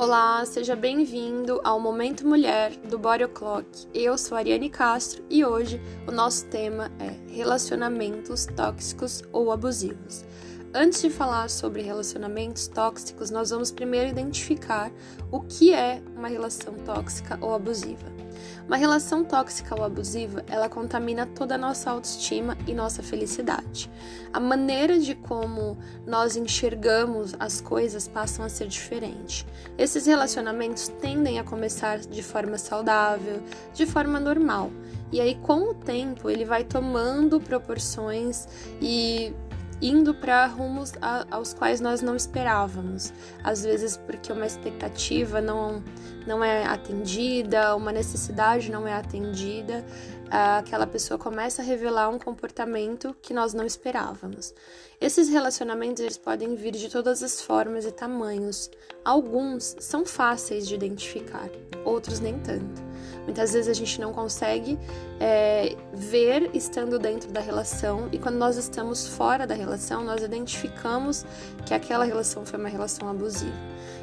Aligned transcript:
Olá, 0.00 0.44
seja 0.46 0.76
bem-vindo 0.76 1.60
ao 1.64 1.80
Momento 1.80 2.24
Mulher 2.24 2.70
do 2.88 2.96
Body 2.96 3.24
O'Clock. 3.24 3.66
Eu 3.92 4.16
sou 4.16 4.36
a 4.36 4.38
Ariane 4.38 4.70
Castro 4.70 5.24
e 5.28 5.44
hoje 5.44 5.82
o 6.06 6.12
nosso 6.12 6.46
tema 6.46 6.88
é 7.00 7.16
relacionamentos 7.34 8.46
tóxicos 8.46 9.24
ou 9.32 9.50
abusivos. 9.50 10.24
Antes 10.72 11.02
de 11.02 11.10
falar 11.10 11.50
sobre 11.50 11.82
relacionamentos 11.82 12.68
tóxicos, 12.68 13.32
nós 13.32 13.50
vamos 13.50 13.72
primeiro 13.72 14.08
identificar 14.08 14.92
o 15.32 15.40
que 15.40 15.74
é 15.74 16.00
uma 16.14 16.28
relação 16.28 16.74
tóxica 16.74 17.36
ou 17.40 17.52
abusiva. 17.52 18.17
Uma 18.66 18.76
relação 18.76 19.24
tóxica 19.24 19.74
ou 19.74 19.84
abusiva, 19.84 20.44
ela 20.48 20.68
contamina 20.68 21.26
toda 21.26 21.54
a 21.54 21.58
nossa 21.58 21.90
autoestima 21.90 22.56
e 22.66 22.74
nossa 22.74 23.02
felicidade. 23.02 23.90
A 24.32 24.38
maneira 24.38 24.98
de 24.98 25.14
como 25.14 25.78
nós 26.06 26.36
enxergamos 26.36 27.34
as 27.38 27.60
coisas 27.60 28.06
passam 28.06 28.44
a 28.44 28.48
ser 28.48 28.68
diferente. 28.68 29.46
Esses 29.76 30.06
relacionamentos 30.06 30.88
tendem 30.88 31.38
a 31.38 31.44
começar 31.44 31.98
de 31.98 32.22
forma 32.22 32.58
saudável, 32.58 33.42
de 33.72 33.86
forma 33.86 34.20
normal. 34.20 34.70
E 35.10 35.20
aí, 35.20 35.34
com 35.36 35.70
o 35.70 35.74
tempo, 35.74 36.28
ele 36.28 36.44
vai 36.44 36.64
tomando 36.64 37.40
proporções 37.40 38.46
e 38.82 39.32
indo 39.80 40.14
para 40.14 40.46
rumos 40.46 40.92
a, 41.00 41.26
aos 41.30 41.54
quais 41.54 41.80
nós 41.80 42.00
não 42.02 42.16
esperávamos. 42.16 43.12
Às 43.42 43.62
vezes 43.64 43.96
porque 43.96 44.32
uma 44.32 44.46
expectativa 44.46 45.40
não, 45.40 45.82
não 46.26 46.42
é 46.42 46.64
atendida, 46.64 47.74
uma 47.76 47.92
necessidade 47.92 48.70
não 48.70 48.86
é 48.86 48.92
atendida, 48.92 49.84
aquela 50.30 50.86
pessoa 50.86 51.18
começa 51.18 51.62
a 51.62 51.64
revelar 51.64 52.08
um 52.08 52.18
comportamento 52.18 53.16
que 53.22 53.32
nós 53.32 53.54
não 53.54 53.64
esperávamos. 53.64 54.54
Esses 55.00 55.28
relacionamentos 55.28 56.02
eles 56.02 56.18
podem 56.18 56.54
vir 56.56 56.72
de 56.72 56.88
todas 56.88 57.22
as 57.22 57.40
formas 57.40 57.84
e 57.84 57.92
tamanhos. 57.92 58.70
Alguns 59.04 59.76
são 59.78 60.04
fáceis 60.04 60.66
de 60.66 60.74
identificar, 60.74 61.48
outros 61.84 62.18
nem 62.20 62.38
tanto. 62.40 62.82
Muitas 63.24 63.52
vezes 63.52 63.68
a 63.68 63.74
gente 63.74 64.00
não 64.00 64.12
consegue 64.12 64.78
é, 65.20 65.76
ver 65.92 66.50
estando 66.54 66.98
dentro 66.98 67.30
da 67.30 67.40
relação 67.40 68.08
e 68.10 68.18
quando 68.18 68.36
nós 68.36 68.56
estamos 68.56 69.06
fora 69.06 69.46
da 69.46 69.54
relação, 69.54 70.02
nós 70.02 70.22
identificamos 70.22 71.24
que 71.64 71.74
aquela 71.74 72.04
relação 72.04 72.44
foi 72.44 72.58
uma 72.58 72.68
relação 72.68 73.08
abusiva. 73.08 73.52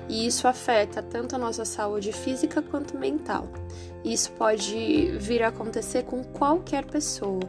E 0.08 0.26
isso 0.28 0.48
afeta 0.48 1.02
tanto 1.02 1.36
a 1.36 1.40
nossa 1.40 1.66
saúde 1.66 2.14
física 2.14 2.62
quanto 2.62 2.98
mental. 2.98 3.48
Isso 4.06 4.32
pode 4.34 5.18
vir 5.18 5.42
a 5.42 5.48
acontecer 5.48 6.04
com 6.04 6.24
qualquer 6.24 6.86
pessoa. 6.86 7.42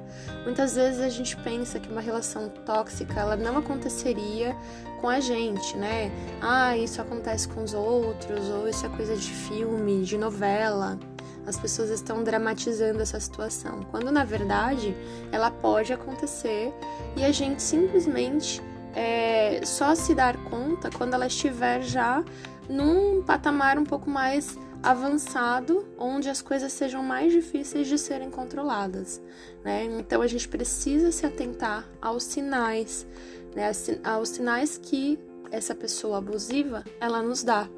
Muitas 0.42 0.74
vezes 0.74 1.00
a 1.00 1.10
gente 1.10 1.36
pensa 1.36 1.78
que 1.78 1.90
uma 1.90 2.00
relação 2.00 2.48
tóxica 2.48 3.20
ela 3.20 3.36
não 3.36 3.58
aconteceria 3.58 4.56
com 5.02 5.06
a 5.06 5.20
gente, 5.20 5.76
né? 5.76 6.10
Ah, 6.40 6.74
isso 6.74 7.00
acontece 7.02 7.46
com 7.46 7.62
os 7.62 7.74
outros, 7.74 8.48
ou 8.48 8.66
isso 8.66 8.86
é 8.86 8.88
coisa 8.88 9.14
de 9.14 9.30
filme, 9.30 10.02
de 10.02 10.16
novela 10.16 10.98
as 11.46 11.56
pessoas 11.56 11.90
estão 11.90 12.24
dramatizando 12.24 13.00
essa 13.00 13.20
situação, 13.20 13.86
quando 13.92 14.10
na 14.10 14.24
verdade 14.24 14.96
ela 15.30 15.48
pode 15.48 15.92
acontecer 15.92 16.74
e 17.16 17.24
a 17.24 17.30
gente 17.30 17.62
simplesmente 17.62 18.60
é, 18.96 19.60
só 19.64 19.94
se 19.94 20.12
dar 20.12 20.36
conta 20.44 20.90
quando 20.90 21.14
ela 21.14 21.28
estiver 21.28 21.82
já 21.82 22.24
num 22.68 23.22
patamar 23.22 23.78
um 23.78 23.84
pouco 23.84 24.10
mais 24.10 24.58
avançado, 24.82 25.86
onde 25.98 26.28
as 26.28 26.40
coisas 26.40 26.72
sejam 26.72 27.02
mais 27.02 27.32
difíceis 27.32 27.88
de 27.88 27.98
serem 27.98 28.30
controladas, 28.30 29.20
né? 29.64 29.84
Então 29.84 30.22
a 30.22 30.26
gente 30.26 30.48
precisa 30.48 31.10
se 31.10 31.26
atentar 31.26 31.88
aos 32.00 32.24
sinais, 32.24 33.06
né? 33.54 33.70
Aos 34.04 34.30
sinais 34.30 34.78
que 34.78 35.18
essa 35.50 35.74
pessoa 35.74 36.18
abusiva 36.18 36.84
ela 37.00 37.22
nos 37.22 37.42
dá 37.42 37.68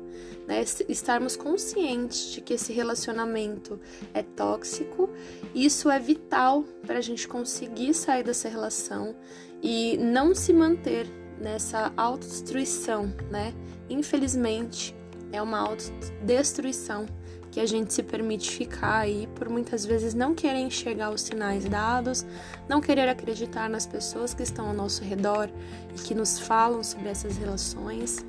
né? 0.49 0.65
Estarmos 0.89 1.37
conscientes 1.37 2.31
de 2.33 2.41
que 2.41 2.55
esse 2.55 2.73
relacionamento 2.73 3.79
é 4.15 4.23
tóxico, 4.23 5.11
isso 5.55 5.91
é 5.91 5.99
vital 5.99 6.65
para 6.87 6.99
a 6.99 7.03
gente 7.03 7.29
conseguir 7.29 7.93
sair 7.93 8.25
dessa 8.25 8.49
relação 8.49 9.15
e 9.63 9.99
não 9.99 10.35
se 10.35 10.55
manter 10.55 11.07
nessa 11.39 11.93
autodestruição, 11.97 13.13
né? 13.31 13.53
Infelizmente, 13.91 14.97
é 15.33 15.41
uma 15.43 15.59
autodestruição 15.59 17.07
que 17.51 17.61
a 17.61 17.67
gente 17.67 17.93
se 17.93 18.03
permite 18.03 18.51
ficar 18.51 18.99
aí 18.99 19.27
por 19.35 19.49
muitas 19.49 19.85
vezes 19.85 20.15
não 20.15 20.35
querer 20.35 20.59
enxergar 20.59 21.11
os 21.11 21.23
sinais 21.23 21.65
dados, 21.65 22.25
não 22.69 22.81
querer 22.81 23.09
acreditar 23.09 23.69
nas 23.69 23.87
pessoas 23.87 24.35
que 24.35 24.43
estão 24.43 24.69
ao 24.69 24.75
nosso 24.75 25.03
redor 25.03 25.49
e 25.95 25.99
que 26.01 26.15
nos 26.15 26.39
falam 26.39 26.83
sobre 26.83 27.09
essas 27.09 27.37
relações. 27.37 28.25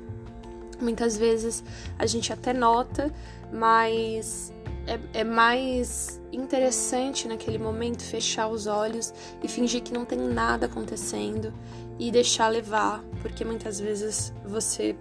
Muitas 0.80 1.16
vezes 1.16 1.62
a 1.98 2.06
gente 2.06 2.32
até 2.32 2.54
nota, 2.54 3.12
mas 3.52 4.52
é, 4.86 5.20
é, 5.20 5.24
mais 5.24 6.20
interessante 6.32 7.28
naquele 7.28 7.58
momento 7.58 8.02
fechar 8.02 8.48
os 8.48 8.66
olhos 8.66 9.12
e 9.42 9.48
fingir 9.48 9.82
que 9.82 9.92
não 9.92 10.04
tem 10.04 10.18
nada 10.18 10.66
acontecendo 10.66 11.52
e 12.00 12.10
deixar 12.10 12.48
levar, 12.48 13.04
porque 13.20 13.44
muitas 13.44 13.78
vezes 13.78 14.32
você 14.42 14.96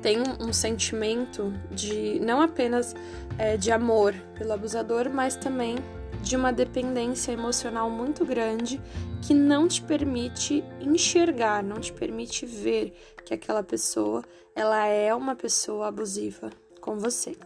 tem 0.00 0.18
um 0.40 0.52
sentimento 0.52 1.52
de 1.68 2.20
não 2.20 2.40
apenas 2.40 2.94
é, 3.36 3.56
de 3.56 3.72
amor 3.72 4.14
pelo 4.38 4.52
abusador, 4.52 5.10
mas 5.10 5.34
também 5.34 5.74
de 6.22 6.36
uma 6.36 6.52
dependência 6.52 7.32
emocional 7.32 7.90
muito 7.90 8.24
grande 8.24 8.80
que 9.20 9.34
não 9.34 9.66
te 9.66 9.82
permite 9.82 10.62
enxergar, 10.80 11.60
não 11.60 11.80
te 11.80 11.92
permite 11.92 12.46
ver 12.46 12.94
que 13.24 13.34
aquela 13.34 13.62
pessoa 13.64 14.22
ela 14.54 14.86
é 14.86 15.12
uma 15.12 15.34
pessoa 15.34 15.88
abusiva 15.88 16.50
com 16.80 16.98
você. 17.00 17.36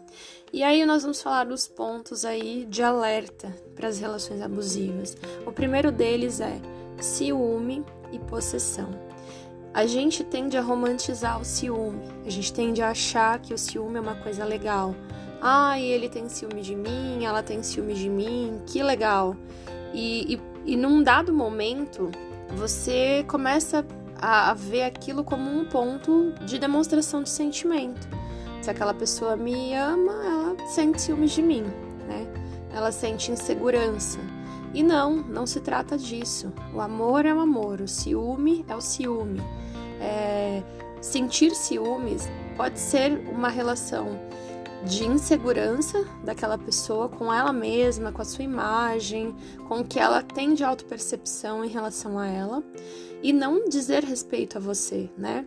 E 0.52 0.62
aí 0.62 0.84
nós 0.84 1.02
vamos 1.02 1.22
falar 1.22 1.44
dos 1.44 1.66
pontos 1.66 2.26
aí 2.26 2.66
de 2.68 2.82
alerta 2.82 3.48
para 3.74 3.88
as 3.88 3.98
relações 3.98 4.42
abusivas. 4.42 5.16
O 5.46 5.52
primeiro 5.52 5.90
deles 5.90 6.40
é 6.40 6.60
ciúme 7.00 7.84
e 8.12 8.18
possessão. 8.18 8.88
A 9.72 9.86
gente 9.86 10.24
tende 10.24 10.56
a 10.56 10.62
romantizar 10.62 11.40
o 11.40 11.44
ciúme, 11.44 12.02
a 12.26 12.30
gente 12.30 12.52
tende 12.52 12.82
a 12.82 12.90
achar 12.90 13.38
que 13.38 13.54
o 13.54 13.58
ciúme 13.58 13.98
é 13.98 14.00
uma 14.00 14.16
coisa 14.16 14.44
legal. 14.44 14.94
Ah, 15.40 15.78
ele 15.78 16.08
tem 16.08 16.28
ciúme 16.28 16.62
de 16.62 16.74
mim, 16.74 17.24
ela 17.24 17.42
tem 17.42 17.62
ciúme 17.62 17.94
de 17.94 18.08
mim, 18.08 18.60
que 18.66 18.82
legal. 18.82 19.36
E, 19.94 20.34
e, 20.34 20.72
e 20.72 20.76
num 20.76 21.02
dado 21.02 21.32
momento, 21.32 22.10
você 22.56 23.24
começa 23.28 23.86
a, 24.20 24.50
a 24.50 24.54
ver 24.54 24.82
aquilo 24.82 25.22
como 25.22 25.48
um 25.48 25.64
ponto 25.64 26.32
de 26.44 26.58
demonstração 26.58 27.22
de 27.22 27.30
sentimento. 27.30 28.08
Se 28.60 28.70
aquela 28.70 28.92
pessoa 28.92 29.36
me 29.36 29.74
ama, 29.74 30.12
ela 30.24 30.68
sente 30.68 31.00
ciúmes 31.02 31.30
de 31.30 31.42
mim, 31.42 31.62
né? 32.08 32.26
Ela 32.74 32.90
sente 32.90 33.30
insegurança. 33.30 34.18
E 34.74 34.82
não, 34.82 35.16
não 35.16 35.46
se 35.46 35.60
trata 35.60 35.96
disso. 35.96 36.52
O 36.74 36.80
amor 36.80 37.24
é 37.24 37.32
o 37.32 37.40
amor, 37.40 37.80
o 37.80 37.88
ciúme 37.88 38.64
é 38.68 38.76
o 38.76 38.80
ciúme. 38.80 39.40
É, 40.00 40.62
sentir 41.00 41.54
ciúmes 41.54 42.28
pode 42.56 42.78
ser 42.78 43.18
uma 43.28 43.48
relação 43.48 44.18
de 44.84 45.04
insegurança 45.04 46.04
daquela 46.22 46.56
pessoa 46.56 47.08
com 47.08 47.32
ela 47.32 47.52
mesma, 47.52 48.12
com 48.12 48.22
a 48.22 48.24
sua 48.24 48.44
imagem, 48.44 49.34
com 49.66 49.80
o 49.80 49.84
que 49.84 49.98
ela 49.98 50.22
tem 50.22 50.54
de 50.54 50.62
autopercepção 50.62 51.64
em 51.64 51.68
relação 51.68 52.18
a 52.18 52.26
ela 52.26 52.62
e 53.22 53.32
não 53.32 53.68
dizer 53.68 54.04
respeito 54.04 54.58
a 54.58 54.60
você, 54.60 55.10
né? 55.16 55.44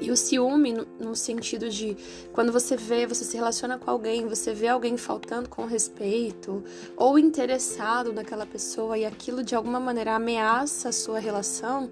E 0.00 0.10
o 0.10 0.16
ciúme, 0.16 0.74
no, 0.98 1.14
sentido 1.16 1.68
de 1.68 1.96
quando 2.32 2.52
você 2.52 2.76
vê, 2.76 3.06
você 3.06 3.24
se 3.24 3.36
relaciona 3.36 3.78
com 3.78 3.90
alguém, 3.90 4.26
você 4.26 4.52
vê 4.52 4.68
alguém 4.68 4.96
faltando 4.96 5.48
com 5.48 5.64
respeito 5.64 6.62
ou 6.96 7.18
interessado 7.18 8.12
naquela 8.12 8.46
pessoa 8.46 8.96
e 8.96 9.04
aquilo 9.04 9.42
de 9.42 9.54
alguma 9.54 9.80
maneira 9.80 10.14
ameaça 10.14 10.90
a 10.90 10.92
sua 10.92 11.18
relação, 11.18 11.90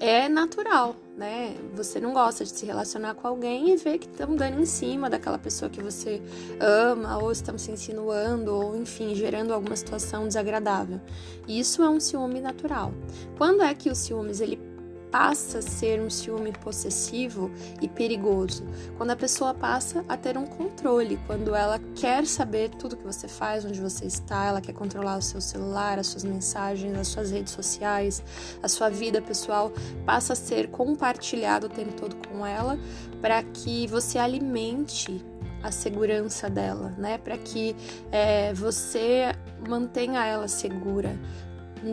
é 0.00 0.28
natural, 0.28 0.94
né? 1.16 1.56
Você 1.74 2.00
não 2.00 2.12
gosta 2.12 2.44
de 2.44 2.50
se 2.50 2.64
relacionar 2.64 3.14
com 3.14 3.26
alguém 3.26 3.70
e 3.70 3.76
ver 3.76 3.98
que 3.98 4.06
estão 4.06 4.36
dando 4.36 4.60
em 4.60 4.64
cima 4.64 5.10
daquela 5.10 5.38
pessoa 5.38 5.68
que 5.68 5.82
você 5.82 6.22
ama, 6.60 7.18
ou 7.18 7.32
estão 7.32 7.58
se 7.58 7.72
insinuando, 7.72 8.54
ou 8.54 8.76
enfim, 8.76 9.14
gerando 9.14 9.52
alguma 9.52 9.74
situação 9.74 10.28
desagradável. 10.28 11.00
Isso 11.48 11.82
é 11.82 11.88
um 11.88 11.98
ciúme 11.98 12.40
natural. 12.40 12.92
Quando 13.36 13.62
é 13.62 13.74
que 13.74 13.90
os 13.90 13.98
ciúmes 13.98 14.40
ele 14.40 14.67
passa 15.10 15.58
a 15.58 15.62
ser 15.62 16.00
um 16.00 16.10
ciúme 16.10 16.52
possessivo 16.52 17.50
e 17.80 17.88
perigoso, 17.88 18.64
quando 18.96 19.10
a 19.10 19.16
pessoa 19.16 19.54
passa 19.54 20.04
a 20.08 20.16
ter 20.16 20.36
um 20.36 20.46
controle, 20.46 21.18
quando 21.26 21.54
ela 21.54 21.80
quer 21.94 22.26
saber 22.26 22.70
tudo 22.70 22.96
que 22.96 23.04
você 23.04 23.28
faz, 23.28 23.64
onde 23.64 23.80
você 23.80 24.04
está, 24.04 24.46
ela 24.46 24.60
quer 24.60 24.72
controlar 24.72 25.18
o 25.18 25.22
seu 25.22 25.40
celular, 25.40 25.98
as 25.98 26.08
suas 26.08 26.24
mensagens, 26.24 26.96
as 26.96 27.08
suas 27.08 27.30
redes 27.30 27.52
sociais, 27.52 28.22
a 28.62 28.68
sua 28.68 28.88
vida 28.88 29.20
pessoal, 29.20 29.72
passa 30.04 30.32
a 30.32 30.36
ser 30.36 30.68
compartilhado 30.68 31.66
o 31.66 31.70
tempo 31.70 31.92
todo 31.92 32.16
com 32.28 32.46
ela, 32.46 32.78
para 33.20 33.42
que 33.42 33.86
você 33.86 34.18
alimente 34.18 35.24
a 35.62 35.70
segurança 35.70 36.48
dela, 36.48 36.94
né? 36.96 37.18
Para 37.18 37.36
que 37.36 37.74
é, 38.12 38.52
você 38.54 39.32
mantenha 39.66 40.24
ela 40.24 40.46
segura, 40.46 41.18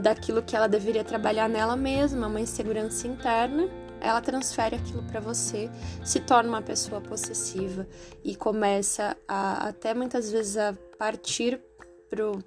daquilo 0.01 0.41
que 0.41 0.55
ela 0.55 0.67
deveria 0.67 1.03
trabalhar 1.03 1.47
nela 1.47 1.75
mesma, 1.75 2.27
uma 2.27 2.39
insegurança 2.39 3.07
interna, 3.07 3.69
ela 4.01 4.21
transfere 4.21 4.75
aquilo 4.75 5.03
para 5.03 5.19
você, 5.19 5.69
se 6.03 6.19
torna 6.19 6.49
uma 6.49 6.61
pessoa 6.61 7.01
possessiva 7.01 7.87
e 8.23 8.35
começa 8.35 9.17
a 9.27 9.69
até 9.69 9.93
muitas 9.93 10.31
vezes 10.31 10.57
a 10.57 10.75
partir 10.97 11.59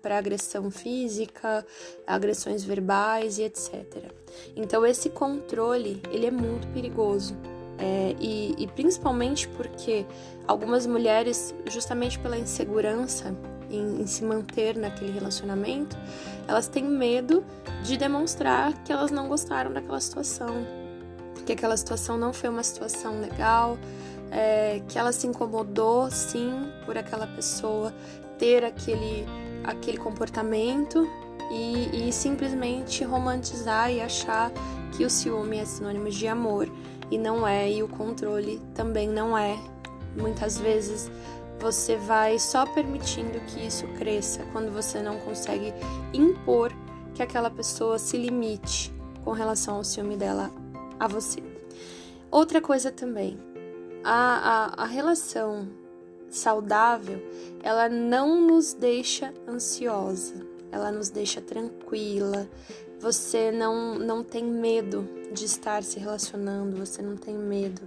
para 0.00 0.16
agressão 0.16 0.70
física, 0.70 1.66
agressões 2.06 2.62
verbais 2.62 3.38
e 3.38 3.42
etc. 3.42 4.12
Então 4.56 4.86
esse 4.86 5.10
controle 5.10 6.00
ele 6.10 6.26
é 6.26 6.30
muito 6.30 6.66
perigoso 6.68 7.36
é, 7.78 8.14
e, 8.20 8.54
e 8.56 8.66
principalmente 8.68 9.48
porque 9.48 10.06
algumas 10.46 10.86
mulheres, 10.86 11.54
justamente 11.66 12.18
pela 12.18 12.38
insegurança 12.38 13.34
em, 13.70 14.02
em, 14.02 14.06
se 14.06 14.24
manter 14.24 14.76
naquele 14.76 15.12
relacionamento, 15.12 15.96
elas 16.46 16.68
têm 16.68 16.84
medo 16.84 17.44
de 17.82 17.96
demonstrar 17.96 18.72
que 18.84 18.92
elas 18.92 19.10
não 19.10 19.28
gostaram 19.28 19.72
daquela 19.72 20.00
situação, 20.00 20.66
que 21.44 21.52
aquela 21.52 21.76
situação 21.76 22.16
não 22.16 22.32
foi 22.32 22.48
uma 22.50 22.62
situação 22.62 23.20
legal, 23.20 23.78
é, 24.30 24.82
que 24.88 24.98
ela 24.98 25.12
se 25.12 25.26
incomodou 25.26 26.10
sim 26.10 26.70
por 26.84 26.98
aquela 26.98 27.26
pessoa 27.26 27.92
ter 28.38 28.64
aquele, 28.64 29.26
aquele 29.64 29.98
comportamento 29.98 31.08
e, 31.50 32.08
e 32.08 32.12
simplesmente 32.12 33.04
romantizar 33.04 33.90
e 33.90 34.00
achar 34.00 34.52
que 34.96 35.04
o 35.04 35.10
ciúme 35.10 35.58
é 35.58 35.64
sinônimo 35.64 36.10
de 36.10 36.26
amor 36.26 36.68
e 37.10 37.16
não 37.18 37.46
é, 37.46 37.70
e 37.70 37.82
o 37.82 37.88
controle 37.88 38.60
também 38.74 39.08
não 39.08 39.36
é. 39.36 39.56
Muitas 40.16 40.58
vezes 40.58 41.10
você 41.58 41.96
vai 41.96 42.38
só 42.38 42.64
permitindo 42.66 43.40
que 43.40 43.66
isso 43.66 43.86
cresça 43.98 44.44
quando 44.52 44.72
você 44.72 45.02
não 45.02 45.18
consegue 45.18 45.72
impor 46.12 46.72
que 47.14 47.22
aquela 47.22 47.50
pessoa 47.50 47.98
se 47.98 48.16
limite 48.16 48.92
com 49.24 49.32
relação 49.32 49.76
ao 49.76 49.84
ciúme 49.84 50.16
dela 50.16 50.50
a 50.98 51.08
você. 51.08 51.42
Outra 52.30 52.60
coisa 52.60 52.92
também, 52.92 53.38
a, 54.04 54.74
a, 54.76 54.84
a 54.84 54.86
relação 54.86 55.68
saudável, 56.30 57.20
ela 57.62 57.88
não 57.88 58.40
nos 58.40 58.72
deixa 58.72 59.32
ansiosa, 59.48 60.34
ela 60.70 60.92
nos 60.92 61.10
deixa 61.10 61.40
tranquila, 61.40 62.48
você 63.00 63.52
não, 63.52 63.98
não 63.98 64.24
tem 64.24 64.44
medo 64.44 65.08
de 65.32 65.44
estar 65.44 65.82
se 65.82 65.98
relacionando, 65.98 66.76
você 66.76 67.02
não 67.02 67.16
tem 67.16 67.36
medo 67.36 67.82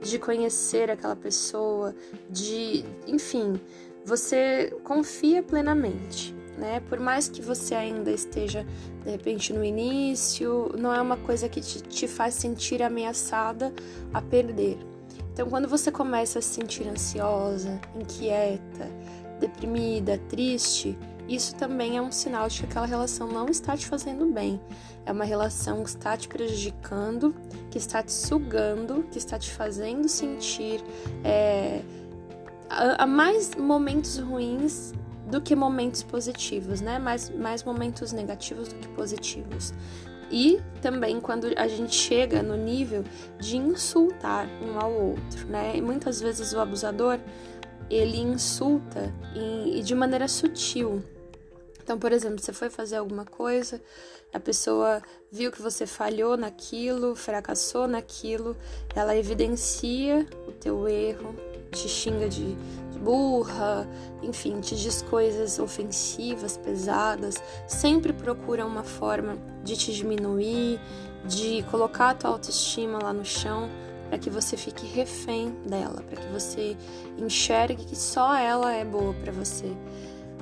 de 0.00 0.18
conhecer 0.18 0.90
aquela 0.90 1.16
pessoa, 1.16 1.94
de, 2.30 2.84
enfim, 3.06 3.60
você 4.04 4.74
confia 4.82 5.42
plenamente, 5.42 6.34
né? 6.56 6.80
Por 6.88 6.98
mais 6.98 7.28
que 7.28 7.42
você 7.42 7.74
ainda 7.74 8.10
esteja 8.10 8.66
de 9.04 9.10
repente 9.10 9.52
no 9.52 9.64
início, 9.64 10.72
não 10.78 10.92
é 10.92 11.00
uma 11.00 11.16
coisa 11.16 11.48
que 11.48 11.60
te, 11.60 11.82
te 11.82 12.08
faz 12.08 12.34
sentir 12.34 12.82
ameaçada 12.82 13.72
a 14.12 14.22
perder. 14.22 14.78
Então, 15.32 15.50
quando 15.50 15.68
você 15.68 15.92
começa 15.92 16.38
a 16.38 16.42
se 16.42 16.54
sentir 16.54 16.88
ansiosa, 16.88 17.78
inquieta, 17.94 18.88
deprimida, 19.38 20.18
triste, 20.30 20.96
isso 21.28 21.54
também 21.56 21.96
é 21.96 22.02
um 22.02 22.12
sinal 22.12 22.48
de 22.48 22.60
que 22.60 22.66
aquela 22.66 22.86
relação 22.86 23.26
não 23.28 23.46
está 23.48 23.76
te 23.76 23.86
fazendo 23.86 24.26
bem. 24.26 24.60
É 25.04 25.12
uma 25.12 25.24
relação 25.24 25.82
que 25.82 25.90
está 25.90 26.16
te 26.16 26.28
prejudicando, 26.28 27.34
que 27.70 27.78
está 27.78 28.02
te 28.02 28.12
sugando, 28.12 29.04
que 29.10 29.18
está 29.18 29.38
te 29.38 29.50
fazendo 29.50 30.08
sentir 30.08 30.82
é, 31.24 31.82
a, 32.68 33.04
a 33.04 33.06
mais 33.06 33.54
momentos 33.54 34.18
ruins 34.18 34.92
do 35.30 35.40
que 35.40 35.56
momentos 35.56 36.02
positivos, 36.02 36.80
né? 36.80 36.98
Mais, 36.98 37.30
mais 37.30 37.64
momentos 37.64 38.12
negativos 38.12 38.68
do 38.68 38.76
que 38.76 38.88
positivos. 38.88 39.74
E 40.30 40.60
também 40.82 41.20
quando 41.20 41.46
a 41.56 41.68
gente 41.68 41.94
chega 41.94 42.42
no 42.42 42.56
nível 42.56 43.04
de 43.38 43.56
insultar 43.56 44.48
um 44.62 44.78
ao 44.78 44.92
outro, 44.92 45.46
né? 45.48 45.76
E 45.76 45.82
muitas 45.82 46.20
vezes 46.20 46.52
o 46.52 46.60
abusador 46.60 47.18
ele 47.88 48.18
insulta 48.18 49.12
e, 49.34 49.78
e 49.78 49.82
de 49.82 49.94
maneira 49.94 50.26
sutil. 50.28 51.02
Então, 51.86 52.00
por 52.00 52.10
exemplo, 52.10 52.40
você 52.40 52.52
foi 52.52 52.68
fazer 52.68 52.96
alguma 52.96 53.24
coisa, 53.24 53.80
a 54.34 54.40
pessoa 54.40 55.00
viu 55.30 55.52
que 55.52 55.62
você 55.62 55.86
falhou 55.86 56.36
naquilo, 56.36 57.14
fracassou 57.14 57.86
naquilo, 57.86 58.56
ela 58.92 59.16
evidencia 59.16 60.26
o 60.48 60.50
teu 60.50 60.88
erro, 60.88 61.32
te 61.70 61.88
xinga 61.88 62.28
de, 62.28 62.56
burra, 63.00 63.88
enfim, 64.20 64.58
te 64.60 64.74
diz 64.74 65.00
coisas 65.02 65.60
ofensivas, 65.60 66.56
pesadas, 66.56 67.36
sempre 67.68 68.12
procura 68.12 68.66
uma 68.66 68.82
forma 68.82 69.38
de 69.62 69.76
te 69.76 69.94
diminuir, 69.94 70.80
de 71.24 71.62
colocar 71.70 72.10
a 72.10 72.14
tua 72.14 72.30
autoestima 72.30 72.98
lá 73.00 73.12
no 73.12 73.24
chão 73.24 73.70
para 74.08 74.18
que 74.18 74.28
você 74.28 74.56
fique 74.56 74.84
refém 74.86 75.54
dela, 75.64 76.02
para 76.02 76.20
que 76.20 76.26
você 76.32 76.76
enxergue 77.16 77.84
que 77.84 77.94
só 77.94 78.34
ela 78.34 78.72
é 78.72 78.84
boa 78.84 79.14
para 79.14 79.30
você. 79.30 79.72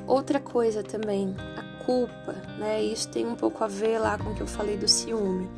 Outra 0.06 0.39
coisa 0.39 0.83
também, 0.83 1.35
a 1.56 1.85
culpa, 1.85 2.33
né? 2.59 2.83
Isso 2.83 3.09
tem 3.09 3.27
um 3.27 3.35
pouco 3.35 3.65
a 3.65 3.67
ver 3.67 3.99
lá 3.99 4.19
com 4.19 4.31
o 4.31 4.35
que 4.35 4.43
eu 4.43 4.47
falei 4.47 4.77
do 4.77 4.87
ciúme. 4.87 5.49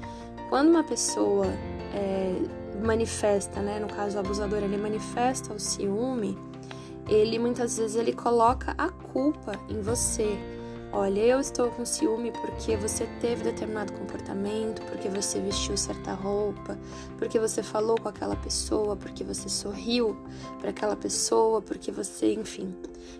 Quando 0.48 0.68
uma 0.68 0.84
pessoa 0.84 1.46
é, 1.92 2.34
manifesta, 2.84 3.60
né? 3.60 3.80
No 3.80 3.88
caso 3.88 4.16
o 4.16 4.20
abusador, 4.20 4.58
ele 4.62 4.76
manifesta 4.76 5.52
o 5.52 5.58
ciúme, 5.58 6.38
ele 7.08 7.38
muitas 7.38 7.76
vezes 7.76 7.96
ele 7.96 8.12
coloca 8.12 8.74
a 8.78 8.88
culpa 8.88 9.52
em 9.68 9.80
você. 9.80 10.38
Olha, 10.98 11.20
eu 11.20 11.38
estou 11.38 11.70
com 11.70 11.84
ciúme 11.84 12.32
porque 12.32 12.74
você 12.74 13.06
teve 13.20 13.44
determinado 13.44 13.92
comportamento, 13.92 14.80
porque 14.86 15.10
você 15.10 15.38
vestiu 15.38 15.76
certa 15.76 16.14
roupa, 16.14 16.78
porque 17.18 17.38
você 17.38 17.62
falou 17.62 18.00
com 18.00 18.08
aquela 18.08 18.34
pessoa, 18.34 18.96
porque 18.96 19.22
você 19.22 19.46
sorriu 19.46 20.16
para 20.58 20.70
aquela 20.70 20.96
pessoa, 20.96 21.60
porque 21.60 21.92
você, 21.92 22.32
enfim. 22.32 22.74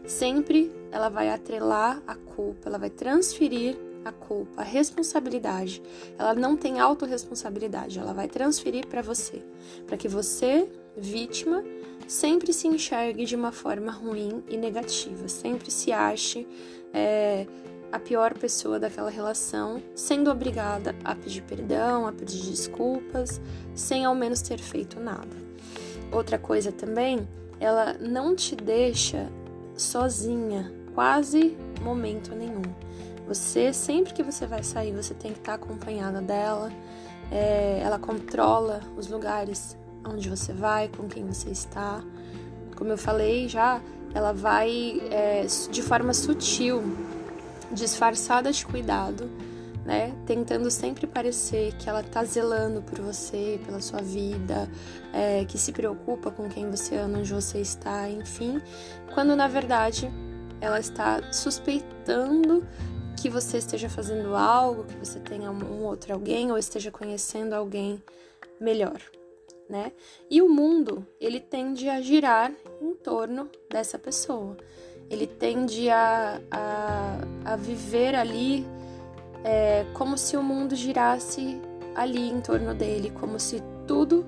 Sempre 0.07 0.75
ela 0.91 1.11
vai 1.11 1.29
atrelar 1.29 2.03
a 2.07 2.15
culpa, 2.15 2.67
ela 2.71 2.79
vai 2.79 2.89
transferir 2.89 3.77
a 4.07 4.11
culpa, 4.11 4.63
a 4.63 4.65
responsabilidade. 4.65 5.83
Ela 6.19 6.33
não 6.33 6.57
tem 6.57 6.81
autorresponsabilidade, 6.81 7.99
ela 7.99 8.15
vai 8.15 8.27
transferir 8.27 8.87
para 8.87 9.03
você, 9.03 9.43
para 9.87 9.99
que 9.99 10.09
você, 10.09 10.67
vítima, 10.97 11.63
sempre 12.07 12.53
se 12.53 12.69
enxergue 12.69 13.25
de 13.25 13.35
uma 13.35 13.53
forma 13.53 13.91
ruim 13.91 14.43
e 14.49 14.57
negativa, 14.57 15.29
sempre 15.29 15.71
se 15.71 15.93
ache 15.93 16.47
é, 16.93 17.47
a 17.91 17.99
pior 17.99 18.35
pessoa 18.35 18.79
daquela 18.79 19.11
relação, 19.11 19.83
sendo 19.95 20.31
obrigada 20.31 20.95
a 21.05 21.15
pedir 21.15 21.43
perdão, 21.43 22.07
a 22.07 22.13
pedir 22.13 22.43
desculpas, 22.51 23.41
sem 23.75 24.05
ao 24.05 24.15
menos 24.15 24.43
ter 24.43 24.59
feito 24.59 25.01
nada. 25.01 25.37
Outra 26.13 26.39
coisa 26.39 26.71
também, 26.71 27.27
ela 27.59 27.95
não 27.95 28.35
te 28.35 28.55
deixa 28.55 29.31
sozinha, 29.77 30.73
quase 30.95 31.57
momento 31.83 32.35
nenhum. 32.35 32.63
Você, 33.27 33.73
sempre 33.73 34.13
que 34.13 34.23
você 34.23 34.47
vai 34.47 34.63
sair, 34.63 34.93
você 34.93 35.13
tem 35.13 35.33
que 35.33 35.41
estar 35.41 35.55
acompanhada 35.55 36.21
dela. 36.21 36.71
É, 37.31 37.81
ela 37.83 37.99
controla 37.99 38.81
os 38.97 39.09
lugares 39.09 39.77
onde 40.09 40.29
você 40.29 40.53
vai, 40.53 40.89
com 40.89 41.09
quem 41.09 41.27
você 41.27 41.51
está. 41.51 42.03
Como 42.77 42.91
eu 42.91 42.99
falei 42.99 43.49
já, 43.49 43.81
ela 44.15 44.33
vai 44.33 45.01
é, 45.11 45.47
de 45.71 45.83
forma 45.83 46.15
sutil, 46.15 46.83
disfarçada 47.73 48.53
de 48.53 48.65
cuidado, 48.65 49.31
né? 49.85 50.15
Tentando 50.27 50.71
sempre 50.71 51.07
parecer 51.07 51.75
que 51.75 51.89
ela 51.89 52.03
tá 52.03 52.25
zelando 52.25 52.83
por 52.83 53.01
você, 53.01 53.61
pela 53.65 53.81
sua 53.81 54.01
vida, 54.01 54.69
é, 55.13 55.45
que 55.45 55.59
se 55.59 55.73
preocupa 55.73 56.31
com 56.31 56.49
quem 56.49 56.71
você 56.71 56.97
ama, 56.97 57.19
onde 57.19 57.33
você 57.33 57.59
está, 57.59 58.09
enfim, 58.09 58.61
quando 59.15 59.37
na 59.37 59.49
verdade 59.49 60.11
ela 60.61 60.81
está 60.81 61.33
suspeitando 61.33 62.67
que 63.17 63.31
você 63.31 63.59
esteja 63.59 63.89
fazendo 63.89 64.35
algo, 64.35 64.85
que 64.85 64.97
você 64.97 65.19
tenha 65.19 65.51
um 65.51 65.85
outro 65.85 66.13
alguém 66.13 66.51
ou 66.51 66.59
esteja 66.59 66.91
conhecendo 66.91 67.55
alguém 67.55 68.03
melhor 68.61 69.01
né? 69.69 69.93
E 70.31 70.41
o 70.41 70.49
mundo, 70.49 71.07
ele 71.21 71.41
tende 71.41 71.89
a 71.89 72.01
girar 72.01 72.53
em 72.81 72.95
torno 72.95 73.51
dessa 73.71 73.99
pessoa. 73.99 74.57
Ele 75.11 75.27
tende 75.27 75.89
a, 75.89 76.41
a, 76.51 77.19
a 77.45 77.57
viver 77.57 78.15
ali 78.15 78.67
é, 79.45 79.85
como 79.95 80.19
se 80.19 80.37
o 80.37 80.43
mundo 80.43 80.75
girasse 80.75 81.61
ali 81.95 82.29
em 82.29 82.41
torno 82.41 82.75
dele, 82.75 83.11
como 83.11 83.39
se 83.39 83.63
tudo 83.87 84.27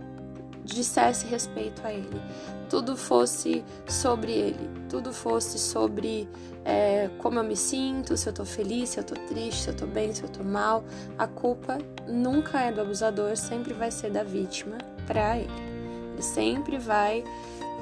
dissesse 0.64 1.26
respeito 1.26 1.85
a 1.85 1.92
ele, 1.92 2.21
tudo 2.68 2.97
fosse 2.97 3.64
sobre 3.88 4.33
ele, 4.33 4.71
tudo 4.88 5.12
fosse 5.12 5.59
sobre 5.59 6.28
é, 6.64 7.09
como 7.18 7.38
eu 7.38 7.45
me 7.45 7.57
sinto, 7.57 8.16
se 8.16 8.28
eu 8.28 8.33
tô 8.33 8.45
feliz, 8.45 8.90
se 8.90 9.00
eu 9.00 9.04
tô 9.04 9.14
triste, 9.14 9.62
se 9.62 9.71
eu 9.71 9.76
tô 9.76 9.87
bem, 9.87 10.14
se 10.14 10.23
eu 10.23 10.28
tô 10.28 10.45
mal. 10.45 10.85
A 11.16 11.26
culpa 11.26 11.78
nunca 12.07 12.61
é 12.61 12.71
do 12.71 12.83
abusador, 12.83 13.37
sempre 13.37 13.73
vai 13.73 13.90
ser 13.90 14.11
da 14.11 14.23
vítima 14.23 14.76
para 15.09 15.38
ele. 15.38 15.50
Ele 16.12 16.23
sempre 16.23 16.79
vai 16.79 17.25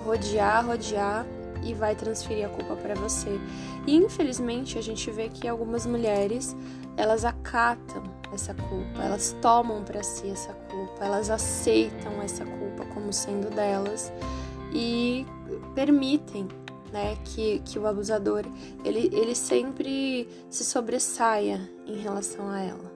rodear, 0.04 0.64
rodear 0.64 1.26
e 1.62 1.74
vai 1.74 1.96
transferir 1.96 2.46
a 2.46 2.48
culpa 2.48 2.76
para 2.76 2.94
você. 2.94 3.40
E 3.86 3.96
infelizmente 3.96 4.78
a 4.78 4.82
gente 4.82 5.10
vê 5.10 5.28
que 5.28 5.48
algumas 5.48 5.84
mulheres 5.84 6.56
elas 6.96 7.24
acatam 7.24 8.04
essa 8.32 8.54
culpa, 8.54 9.02
elas 9.02 9.36
tomam 9.42 9.82
para 9.82 10.02
si 10.02 10.30
essa 10.30 10.52
culpa, 10.52 11.04
elas 11.04 11.28
aceitam 11.28 12.22
essa 12.22 12.44
culpa 12.44 12.84
como 12.94 13.12
sendo 13.12 13.50
delas 13.54 14.12
e 14.72 15.26
permitem 15.74 16.48
né, 16.92 17.16
que, 17.24 17.60
que 17.60 17.78
o 17.78 17.86
abusador 17.86 18.44
ele, 18.84 19.10
ele 19.12 19.34
sempre 19.34 20.28
se 20.48 20.64
sobressaia 20.64 21.60
em 21.86 21.98
relação 21.98 22.48
a 22.48 22.60
ela. 22.60 22.95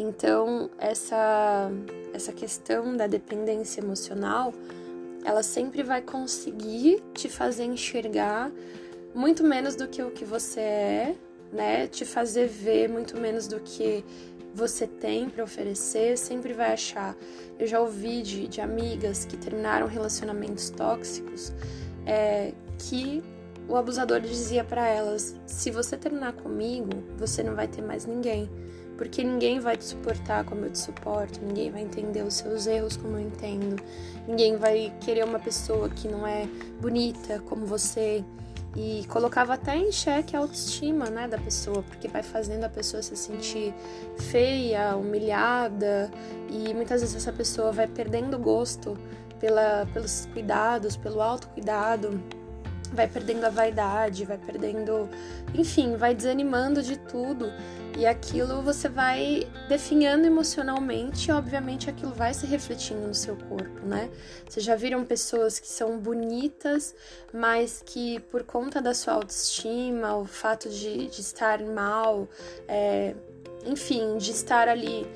Então, 0.00 0.70
essa, 0.78 1.68
essa 2.14 2.32
questão 2.32 2.96
da 2.96 3.08
dependência 3.08 3.80
emocional, 3.80 4.54
ela 5.24 5.42
sempre 5.42 5.82
vai 5.82 6.00
conseguir 6.00 7.02
te 7.12 7.28
fazer 7.28 7.64
enxergar 7.64 8.52
muito 9.12 9.42
menos 9.42 9.74
do 9.74 9.88
que 9.88 10.00
o 10.00 10.12
que 10.12 10.24
você 10.24 10.60
é, 10.60 11.16
né? 11.52 11.88
Te 11.88 12.04
fazer 12.04 12.46
ver 12.46 12.88
muito 12.88 13.16
menos 13.16 13.48
do 13.48 13.58
que 13.58 14.04
você 14.54 14.86
tem 14.86 15.28
para 15.28 15.42
oferecer, 15.42 16.16
sempre 16.16 16.52
vai 16.52 16.74
achar. 16.74 17.16
Eu 17.58 17.66
já 17.66 17.80
ouvi 17.80 18.22
de, 18.22 18.46
de 18.46 18.60
amigas 18.60 19.24
que 19.24 19.36
terminaram 19.36 19.88
relacionamentos 19.88 20.70
tóxicos 20.70 21.52
é, 22.06 22.52
que 22.78 23.20
o 23.68 23.74
abusador 23.74 24.20
dizia 24.20 24.62
para 24.62 24.86
elas: 24.86 25.34
se 25.44 25.72
você 25.72 25.96
terminar 25.96 26.34
comigo, 26.34 26.90
você 27.16 27.42
não 27.42 27.56
vai 27.56 27.66
ter 27.66 27.82
mais 27.82 28.06
ninguém 28.06 28.48
porque 28.98 29.22
ninguém 29.22 29.60
vai 29.60 29.76
te 29.76 29.84
suportar 29.84 30.44
como 30.44 30.64
eu 30.64 30.70
te 30.70 30.78
suporto, 30.78 31.40
ninguém 31.40 31.70
vai 31.70 31.82
entender 31.82 32.22
os 32.22 32.34
seus 32.34 32.66
erros 32.66 32.96
como 32.96 33.16
eu 33.16 33.20
entendo, 33.20 33.80
ninguém 34.26 34.56
vai 34.56 34.92
querer 35.00 35.24
uma 35.24 35.38
pessoa 35.38 35.88
que 35.88 36.08
não 36.08 36.26
é 36.26 36.46
bonita 36.80 37.40
como 37.48 37.64
você. 37.64 38.22
E 38.76 39.06
colocava 39.08 39.54
até 39.54 39.76
em 39.76 39.90
xeque 39.90 40.36
a 40.36 40.40
autoestima 40.40 41.08
né, 41.08 41.26
da 41.26 41.38
pessoa, 41.38 41.82
porque 41.82 42.06
vai 42.06 42.22
fazendo 42.22 42.64
a 42.64 42.68
pessoa 42.68 43.02
se 43.02 43.16
sentir 43.16 43.74
feia, 44.18 44.94
humilhada, 44.94 46.10
e 46.50 46.74
muitas 46.74 47.00
vezes 47.00 47.16
essa 47.16 47.32
pessoa 47.32 47.72
vai 47.72 47.86
perdendo 47.86 48.38
gosto 48.38 48.96
pela, 49.40 49.88
pelos 49.92 50.26
cuidados, 50.32 50.96
pelo 50.96 51.22
autocuidado, 51.22 52.20
vai 52.92 53.08
perdendo 53.08 53.44
a 53.44 53.50
vaidade, 53.50 54.24
vai 54.24 54.38
perdendo, 54.38 55.08
enfim, 55.54 55.96
vai 55.96 56.14
desanimando 56.14 56.82
de 56.82 56.98
tudo. 56.98 57.50
E 57.96 58.06
aquilo 58.06 58.62
você 58.62 58.88
vai 58.88 59.48
definhando 59.68 60.24
emocionalmente, 60.24 61.30
e 61.30 61.32
obviamente 61.32 61.90
aquilo 61.90 62.12
vai 62.12 62.32
se 62.32 62.46
refletindo 62.46 63.06
no 63.06 63.14
seu 63.14 63.36
corpo, 63.36 63.84
né? 63.84 64.08
Vocês 64.48 64.64
já 64.64 64.76
viram 64.76 65.04
pessoas 65.04 65.58
que 65.58 65.66
são 65.66 65.98
bonitas, 65.98 66.94
mas 67.32 67.82
que 67.84 68.20
por 68.30 68.44
conta 68.44 68.80
da 68.80 68.94
sua 68.94 69.14
autoestima, 69.14 70.16
o 70.16 70.24
fato 70.26 70.68
de, 70.68 71.08
de 71.08 71.20
estar 71.20 71.60
mal, 71.60 72.28
é, 72.68 73.14
enfim, 73.66 74.16
de 74.18 74.30
estar 74.30 74.68
ali 74.68 75.06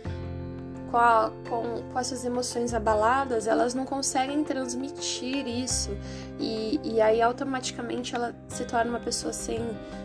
com, 0.93 0.99
a, 0.99 1.33
com, 1.49 1.83
com 1.91 1.99
as 1.99 2.09
suas 2.09 2.25
emoções 2.25 2.75
abaladas, 2.75 3.47
elas 3.47 3.75
não 3.75 3.87
conseguem 3.87 4.45
transmitir 4.45 5.49
isso. 5.49 5.91
E, 6.39 6.79
e 6.85 7.01
aí 7.01 7.23
automaticamente 7.23 8.15
ela 8.15 8.35
se 8.53 8.65
torna 8.65 8.91
uma 8.91 9.01
pessoa 9.01 9.33
sem, 9.33 9.61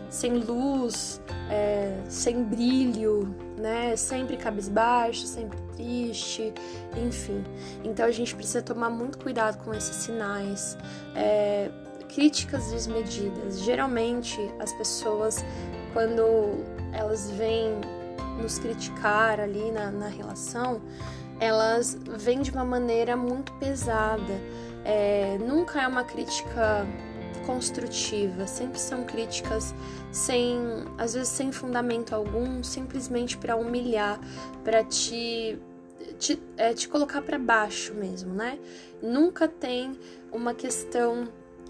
sem 0.08 0.38
luz, 0.38 1.20
é, 1.50 1.98
sem 2.08 2.42
brilho, 2.42 3.34
né? 3.58 3.96
Sempre 3.96 4.36
cabisbaixo, 4.36 5.26
sempre 5.26 5.58
triste, 5.76 6.52
enfim. 6.96 7.44
Então 7.84 8.06
a 8.06 8.10
gente 8.10 8.34
precisa 8.34 8.62
tomar 8.62 8.90
muito 8.90 9.18
cuidado 9.18 9.62
com 9.64 9.72
esses 9.74 9.96
sinais. 9.96 10.76
É, 11.14 11.70
críticas 12.08 12.70
desmedidas. 12.70 13.60
Geralmente 13.60 14.38
as 14.58 14.72
pessoas, 14.72 15.44
quando 15.92 16.64
elas 16.92 17.30
vêm 17.32 17.80
nos 18.40 18.58
criticar 18.58 19.40
ali 19.40 19.70
na, 19.70 19.90
na 19.90 20.08
relação, 20.08 20.80
elas 21.40 21.96
vêm 22.18 22.40
de 22.40 22.50
uma 22.50 22.64
maneira 22.64 23.16
muito 23.16 23.52
pesada. 23.54 24.40
É, 24.84 25.38
nunca 25.38 25.82
é 25.82 25.86
uma 25.86 26.02
crítica 26.02 26.86
construtiva, 27.48 28.46
sempre 28.46 28.78
são 28.78 29.04
críticas 29.04 29.74
sem, 30.12 30.58
às 30.98 31.14
vezes 31.14 31.30
sem 31.30 31.50
fundamento 31.50 32.14
algum, 32.14 32.62
simplesmente 32.62 33.38
para 33.38 33.56
humilhar, 33.56 34.20
para 34.62 34.84
te 34.84 35.58
te, 36.18 36.38
é, 36.58 36.74
te 36.74 36.88
colocar 36.88 37.22
para 37.22 37.38
baixo 37.38 37.94
mesmo, 37.94 38.34
né? 38.34 38.58
Nunca 39.02 39.48
tem 39.48 39.98
uma 40.30 40.52
questão 40.52 41.26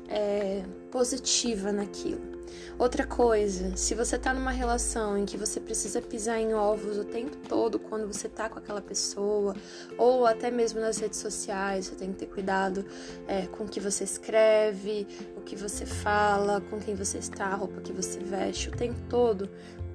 é, 0.09 0.65
positiva 0.91 1.71
naquilo. 1.71 2.38
Outra 2.79 3.07
coisa, 3.07 3.77
se 3.77 3.95
você 3.95 4.19
tá 4.19 4.33
numa 4.33 4.51
relação 4.51 5.19
em 5.19 5.25
que 5.25 5.37
você 5.37 5.59
precisa 5.59 6.01
pisar 6.01 6.39
em 6.39 6.55
ovos 6.55 6.97
o 6.97 7.05
tempo 7.05 7.37
todo 7.49 7.79
quando 7.79 8.07
você 8.07 8.29
tá 8.29 8.49
com 8.49 8.59
aquela 8.59 8.81
pessoa, 8.81 9.55
ou 9.97 10.27
até 10.27 10.51
mesmo 10.51 10.81
nas 10.81 10.99
redes 10.99 11.19
sociais, 11.19 11.87
você 11.87 11.95
tem 11.95 12.13
que 12.13 12.19
ter 12.19 12.27
cuidado 12.27 12.85
é, 13.27 13.47
com 13.47 13.65
o 13.65 13.69
que 13.69 13.81
você 13.81 14.05
escreve, 14.05 15.07
o 15.37 15.41
que 15.41 15.57
você 15.57 15.85
fala, 15.85 16.61
com 16.61 16.79
quem 16.79 16.95
você 16.95 17.19
está, 17.19 17.47
a 17.47 17.55
roupa 17.55 17.81
que 17.81 17.93
você 17.93 18.19
veste, 18.21 18.69
o 18.69 18.73
tempo 18.73 19.01
todo, 19.09 19.49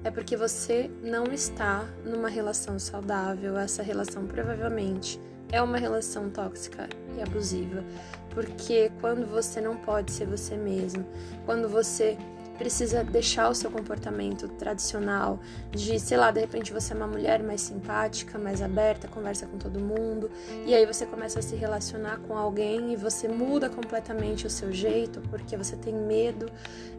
é 0.04 0.10
porque 0.10 0.36
você 0.36 0.90
não 1.02 1.24
está 1.32 1.88
numa 2.04 2.28
relação 2.28 2.78
saudável. 2.78 3.56
Essa 3.56 3.82
relação 3.82 4.26
provavelmente 4.26 5.18
é 5.50 5.62
uma 5.62 5.78
relação 5.78 6.28
tóxica 6.28 6.88
e 7.16 7.22
abusiva, 7.22 7.82
porque 8.30 8.90
quando 9.00 9.26
você 9.26 9.60
não 9.60 9.76
pode 9.76 10.12
ser 10.12 10.26
você 10.26 10.56
mesmo, 10.56 11.06
quando 11.46 11.68
você 11.68 12.18
precisa 12.58 13.02
deixar 13.02 13.48
o 13.48 13.54
seu 13.54 13.70
comportamento 13.70 14.48
tradicional 14.48 15.38
de, 15.70 15.98
sei 15.98 16.16
lá, 16.16 16.30
de 16.30 16.40
repente 16.40 16.72
você 16.72 16.92
é 16.92 16.96
uma 16.96 17.06
mulher 17.06 17.42
mais 17.42 17.60
simpática, 17.60 18.38
mais 18.38 18.62
aberta, 18.62 19.08
conversa 19.08 19.46
com 19.46 19.58
todo 19.58 19.80
mundo, 19.80 20.30
e 20.64 20.74
aí 20.74 20.86
você 20.86 21.04
começa 21.06 21.38
a 21.38 21.42
se 21.42 21.56
relacionar 21.56 22.18
com 22.18 22.36
alguém 22.36 22.92
e 22.92 22.96
você 22.96 23.28
muda 23.28 23.68
completamente 23.68 24.46
o 24.46 24.50
seu 24.50 24.72
jeito 24.72 25.20
porque 25.30 25.56
você 25.56 25.76
tem 25.76 25.94
medo 25.94 26.50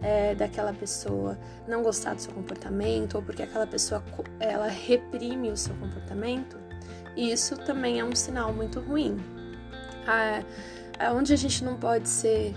é, 0.01 0.35
daquela 0.35 0.73
pessoa 0.73 1.37
não 1.67 1.81
gostar 1.81 2.13
do 2.13 2.21
seu 2.21 2.33
comportamento 2.33 3.15
ou 3.15 3.21
porque 3.21 3.43
aquela 3.43 3.67
pessoa 3.67 4.03
ela 4.39 4.67
reprime 4.67 5.51
o 5.51 5.57
seu 5.57 5.75
comportamento. 5.75 6.57
E 7.15 7.31
isso 7.31 7.55
também 7.57 7.99
é 7.99 8.05
um 8.05 8.15
sinal 8.15 8.53
muito 8.53 8.79
ruim. 8.81 9.17
Ah, 10.05 10.43
onde 11.13 11.33
a 11.33 11.35
gente 11.35 11.63
não 11.63 11.75
pode 11.75 12.07
ser 12.07 12.53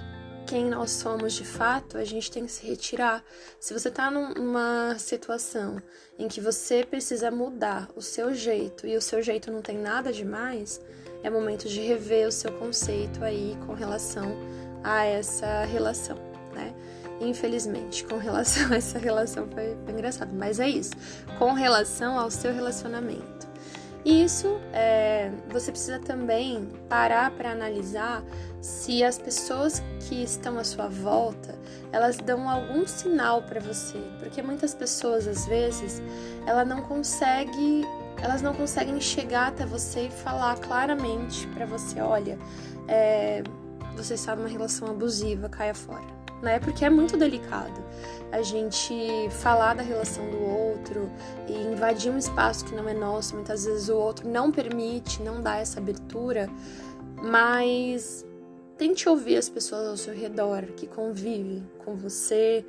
quem 0.49 0.71
nós 0.71 0.93
somos 0.93 1.35
de 1.35 1.45
fato, 1.45 1.99
a 1.99 2.05
gente 2.05 2.31
tem 2.31 2.47
que 2.47 2.51
se 2.51 2.67
retirar. 2.67 3.23
Se 3.61 3.75
você 3.75 3.89
está 3.89 4.11
numa 4.11 4.97
situação 4.99 5.77
em 6.19 6.27
que 6.27 6.41
você 6.41 6.83
precisa 6.83 7.31
mudar 7.31 7.87
o 7.95 8.01
seu 8.01 8.35
jeito 8.35 8.87
e 8.87 8.97
o 8.97 9.01
seu 9.03 9.23
jeito 9.23 9.53
não 9.53 9.61
tem 9.61 9.77
nada 9.77 10.11
demais, 10.11 10.81
é 11.23 11.29
momento 11.29 11.69
de 11.69 11.81
rever 11.81 12.27
o 12.27 12.33
seu 12.33 12.51
conceito 12.53 13.23
aí 13.23 13.59
com 13.67 13.75
relação 13.75 14.35
a 14.83 15.05
essa 15.05 15.65
relação, 15.67 16.17
né? 16.55 16.75
Infelizmente, 17.21 18.05
com 18.05 18.17
relação 18.17 18.73
a 18.73 18.77
essa 18.77 18.99
relação 18.99 19.47
foi, 19.49 19.77
foi 19.85 19.93
engraçado, 19.93 20.33
mas 20.33 20.59
é 20.59 20.69
isso. 20.69 20.93
Com 21.39 21.53
relação 21.53 22.19
ao 22.19 22.31
seu 22.31 22.55
relacionamento. 22.55 23.48
E 24.05 24.25
isso 24.25 24.59
é, 24.73 25.31
você 25.51 25.71
precisa 25.71 25.99
também 25.99 26.69
parar 26.89 27.31
para 27.33 27.51
analisar 27.51 28.23
se 28.61 29.03
as 29.05 29.19
pessoas 29.19 29.83
que 30.01 30.23
estão 30.23 30.59
à 30.59 30.65
sua 30.65 30.89
volta 30.89 31.55
elas 31.93 32.17
dão 32.17 32.49
algum 32.49 32.87
sinal 32.87 33.43
para 33.43 33.61
você, 33.61 33.99
porque 34.19 34.43
muitas 34.43 34.75
pessoas 34.75 35.27
às 35.27 35.47
vezes 35.47 36.03
ela 36.47 36.65
não 36.65 36.83
consegue, 36.83 37.83
elas 38.23 38.43
não 38.43 38.55
conseguem 38.55 39.01
chegar 39.01 39.49
até 39.49 39.65
você 39.65 40.07
e 40.07 40.11
falar 40.11 40.59
claramente 40.59 41.47
para 41.49 41.67
você, 41.67 42.01
olha, 42.01 42.39
é, 42.87 43.43
você 43.97 44.15
está 44.15 44.37
numa 44.37 44.49
relação 44.49 44.89
abusiva, 44.89 45.49
caia 45.49 45.75
fora 45.75 46.18
né? 46.43 46.59
Porque 46.59 46.85
é 46.85 46.91
muito 46.91 47.17
delicado 47.17 47.83
a 48.31 48.43
gente 48.43 48.95
falar 49.31 49.75
da 49.75 49.83
relação 49.83 50.29
do 50.31 50.43
outro 50.43 51.11
e 51.47 51.53
invadir 51.53 52.13
um 52.13 52.19
espaço 52.19 52.65
que 52.65 52.75
não 52.75 52.89
é 52.89 52.95
nosso. 52.95 53.35
Muitas 53.35 53.65
vezes 53.65 53.89
o 53.89 53.97
outro 53.97 54.29
não 54.29 54.51
permite, 54.51 55.23
não 55.23 55.41
dá 55.41 55.57
essa 55.57 55.81
abertura, 55.81 56.49
mas 57.17 58.25
tente 58.77 59.09
ouvir 59.09 59.37
as 59.37 59.49
pessoas 59.49 59.89
ao 59.89 59.97
seu 59.97 60.15
redor 60.15 60.63
que 60.77 60.87
convivem 60.87 61.69
com 61.85 61.97
você, 61.97 62.65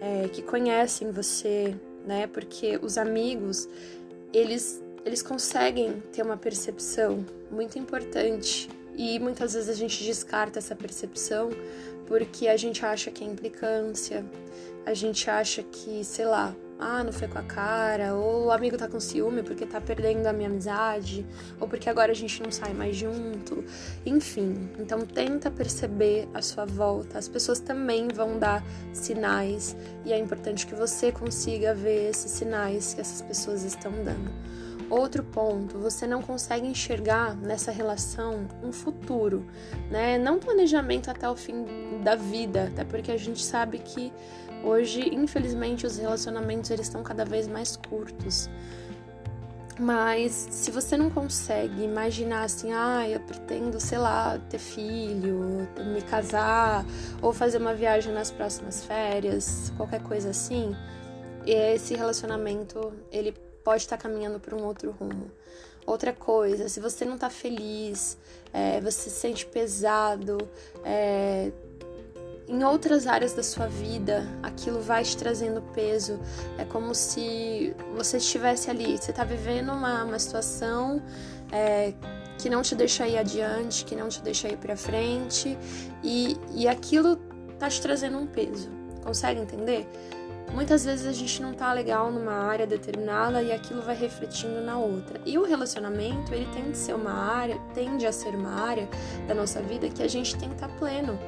é, 0.00 0.28
que 0.28 0.42
conhecem 0.42 1.10
você, 1.10 1.76
né? 2.06 2.26
Porque 2.26 2.78
os 2.82 2.96
amigos, 2.96 3.68
eles, 4.32 4.82
eles 5.04 5.22
conseguem 5.22 6.00
ter 6.12 6.22
uma 6.22 6.36
percepção 6.36 7.24
muito 7.50 7.78
importante 7.78 8.68
e 8.96 9.18
muitas 9.18 9.54
vezes 9.54 9.68
a 9.68 9.74
gente 9.74 10.02
descarta 10.04 10.58
essa 10.58 10.76
percepção 10.76 11.50
porque 12.06 12.48
a 12.48 12.56
gente 12.56 12.84
acha 12.84 13.10
que 13.10 13.24
é 13.24 13.26
implicância, 13.26 14.24
a 14.84 14.94
gente 14.94 15.30
acha 15.30 15.62
que, 15.62 16.04
sei 16.04 16.26
lá, 16.26 16.54
ah, 16.78 17.04
não 17.04 17.12
foi 17.12 17.28
com 17.28 17.38
a 17.38 17.42
cara, 17.42 18.14
ou 18.14 18.46
o 18.46 18.50
amigo 18.50 18.76
tá 18.76 18.88
com 18.88 18.98
ciúme 18.98 19.42
porque 19.42 19.64
tá 19.64 19.80
perdendo 19.80 20.26
a 20.26 20.32
minha 20.32 20.48
amizade, 20.48 21.24
ou 21.60 21.68
porque 21.68 21.88
agora 21.88 22.10
a 22.10 22.14
gente 22.14 22.42
não 22.42 22.50
sai 22.50 22.74
mais 22.74 22.96
junto. 22.96 23.64
Enfim, 24.04 24.68
então 24.78 25.06
tenta 25.06 25.50
perceber 25.50 26.28
a 26.34 26.42
sua 26.42 26.64
volta. 26.64 27.18
As 27.18 27.28
pessoas 27.28 27.60
também 27.60 28.08
vão 28.08 28.38
dar 28.38 28.64
sinais 28.92 29.76
e 30.04 30.12
é 30.12 30.18
importante 30.18 30.66
que 30.66 30.74
você 30.74 31.12
consiga 31.12 31.72
ver 31.72 32.10
esses 32.10 32.32
sinais 32.32 32.94
que 32.94 33.00
essas 33.00 33.22
pessoas 33.22 33.62
estão 33.62 33.92
dando. 34.04 34.32
Outro 34.92 35.24
ponto, 35.24 35.78
você 35.78 36.06
não 36.06 36.20
consegue 36.20 36.66
enxergar 36.66 37.34
nessa 37.34 37.70
relação 37.72 38.46
um 38.62 38.70
futuro, 38.70 39.46
né? 39.90 40.18
Não 40.18 40.38
planejamento 40.38 41.10
até 41.10 41.26
o 41.30 41.34
fim 41.34 41.64
da 42.04 42.14
vida, 42.14 42.64
até 42.64 42.84
porque 42.84 43.10
a 43.10 43.16
gente 43.16 43.42
sabe 43.42 43.78
que 43.78 44.12
hoje, 44.62 45.08
infelizmente, 45.14 45.86
os 45.86 45.96
relacionamentos 45.96 46.70
eles 46.70 46.88
estão 46.88 47.02
cada 47.02 47.24
vez 47.24 47.48
mais 47.48 47.74
curtos. 47.74 48.50
Mas 49.80 50.48
se 50.50 50.70
você 50.70 50.94
não 50.94 51.08
consegue 51.08 51.82
imaginar 51.82 52.42
assim, 52.42 52.70
ah, 52.74 53.08
eu 53.08 53.20
pretendo, 53.20 53.80
sei 53.80 53.96
lá, 53.96 54.38
ter 54.50 54.58
filho, 54.58 55.66
me 55.86 56.02
casar, 56.02 56.84
ou 57.22 57.32
fazer 57.32 57.56
uma 57.56 57.72
viagem 57.72 58.12
nas 58.12 58.30
próximas 58.30 58.84
férias, 58.84 59.72
qualquer 59.74 60.02
coisa 60.02 60.28
assim, 60.28 60.76
esse 61.46 61.94
relacionamento 61.94 62.92
ele 63.10 63.34
pode 63.64 63.82
estar 63.82 63.96
caminhando 63.96 64.40
para 64.40 64.54
um 64.56 64.64
outro 64.64 64.90
rumo. 64.90 65.30
Outra 65.84 66.12
coisa, 66.12 66.68
se 66.68 66.78
você 66.78 67.04
não 67.04 67.14
está 67.14 67.28
feliz, 67.28 68.16
é, 68.52 68.80
você 68.80 69.10
se 69.10 69.10
sente 69.10 69.44
pesado, 69.46 70.38
é, 70.84 71.50
em 72.46 72.62
outras 72.64 73.06
áreas 73.06 73.32
da 73.32 73.42
sua 73.42 73.66
vida, 73.66 74.26
aquilo 74.42 74.80
vai 74.80 75.02
te 75.02 75.16
trazendo 75.16 75.62
peso. 75.74 76.20
É 76.58 76.64
como 76.64 76.94
se 76.94 77.74
você 77.96 78.18
estivesse 78.18 78.70
ali, 78.70 78.96
você 78.96 79.10
está 79.10 79.24
vivendo 79.24 79.72
uma, 79.72 80.04
uma 80.04 80.18
situação 80.18 81.02
é, 81.50 81.94
que 82.38 82.50
não 82.50 82.62
te 82.62 82.74
deixa 82.74 83.06
ir 83.06 83.16
adiante, 83.16 83.84
que 83.84 83.96
não 83.96 84.08
te 84.08 84.20
deixa 84.20 84.48
ir 84.48 84.56
para 84.56 84.76
frente, 84.76 85.56
e, 86.02 86.36
e 86.54 86.68
aquilo 86.68 87.16
tá 87.58 87.68
te 87.68 87.80
trazendo 87.80 88.18
um 88.18 88.26
peso. 88.26 88.68
Consegue 89.02 89.40
entender? 89.40 89.88
Muitas 90.52 90.84
vezes 90.84 91.06
a 91.06 91.12
gente 91.12 91.40
não 91.40 91.54
tá 91.54 91.72
legal 91.72 92.10
numa 92.10 92.32
área 92.32 92.66
determinada 92.66 93.42
e 93.42 93.52
aquilo 93.52 93.80
vai 93.82 93.96
refletindo 93.96 94.60
na 94.60 94.78
outra. 94.78 95.20
E 95.24 95.38
o 95.38 95.44
relacionamento, 95.44 96.34
ele 96.34 96.46
tende 96.52 96.70
a 96.70 96.74
ser 96.74 96.94
uma 96.94 97.12
área, 97.12 97.58
tende 97.74 98.06
a 98.06 98.12
ser 98.12 98.34
uma 98.34 98.50
área 98.50 98.88
da 99.26 99.34
nossa 99.34 99.62
vida 99.62 99.88
que 99.88 100.02
a 100.02 100.08
gente 100.08 100.36
tem 100.36 100.48
que 100.48 100.54
estar 100.54 100.68
tá 100.68 100.74
pleno 100.78 101.18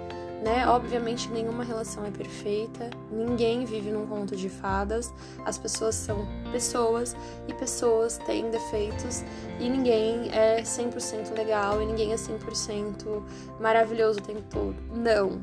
né? 0.45 0.69
Obviamente 0.69 1.31
nenhuma 1.31 1.65
relação 1.65 2.05
é 2.05 2.11
perfeita, 2.11 2.91
ninguém 3.11 3.65
vive 3.65 3.91
num 3.91 4.07
conto 4.07 4.37
de 4.37 4.51
fadas, 4.51 5.13
as 5.45 5.57
pessoas 5.57 5.95
são 5.95 6.29
pessoas 6.53 7.17
e 7.49 7.55
pessoas 7.55 8.19
têm 8.19 8.51
defeitos 8.51 9.25
e 9.59 9.69
ninguém 9.71 10.31
é 10.33 10.61
100% 10.63 11.35
legal 11.35 11.81
e 11.81 11.87
ninguém 11.87 12.13
é 12.13 12.17
100% 12.17 13.23
maravilhoso 13.59 14.19
o 14.21 14.23
tempo 14.23 14.43
todo. 14.51 14.77
Não, 14.95 15.41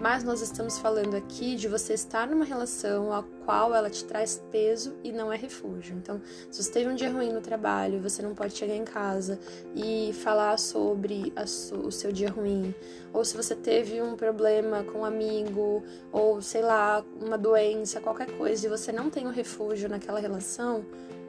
mas 0.00 0.22
nós 0.22 0.40
estamos 0.40 0.78
falando 0.78 1.16
aqui 1.16 1.56
de 1.56 1.66
você 1.66 1.94
estar 1.94 2.28
numa 2.28 2.44
relação 2.44 3.12
a 3.12 3.24
qual 3.44 3.74
ela 3.74 3.90
te 3.90 4.04
traz 4.04 4.40
peso 4.50 4.94
e 5.02 5.10
não 5.10 5.32
é 5.32 5.36
refúgio. 5.36 5.96
Então, 5.96 6.20
se 6.50 6.62
você 6.62 6.70
teve 6.70 6.88
um 6.88 6.94
dia 6.94 7.10
ruim 7.10 7.32
no 7.32 7.40
trabalho, 7.40 8.00
você 8.00 8.22
não 8.22 8.32
pode 8.32 8.54
chegar 8.54 8.76
em 8.76 8.84
casa 8.84 9.40
e 9.74 10.12
falar 10.12 10.56
sobre 10.58 11.32
o 11.84 11.90
seu 11.90 12.12
dia 12.12 12.30
ruim. 12.30 12.72
Ou 13.12 13.24
se 13.24 13.36
você 13.36 13.56
teve 13.56 14.00
um 14.00 14.14
problema 14.14 14.84
com 14.84 15.00
um 15.00 15.04
amigo, 15.04 15.82
ou 16.12 16.40
sei 16.40 16.62
lá, 16.62 17.04
uma 17.20 17.36
doença, 17.36 18.00
qualquer 18.00 18.30
coisa, 18.36 18.66
e 18.66 18.70
você 18.70 18.92
não 18.92 19.10
tem 19.10 19.26
um 19.26 19.32
refúgio 19.32 19.88
naquela 19.88 20.20
relação, 20.20 20.84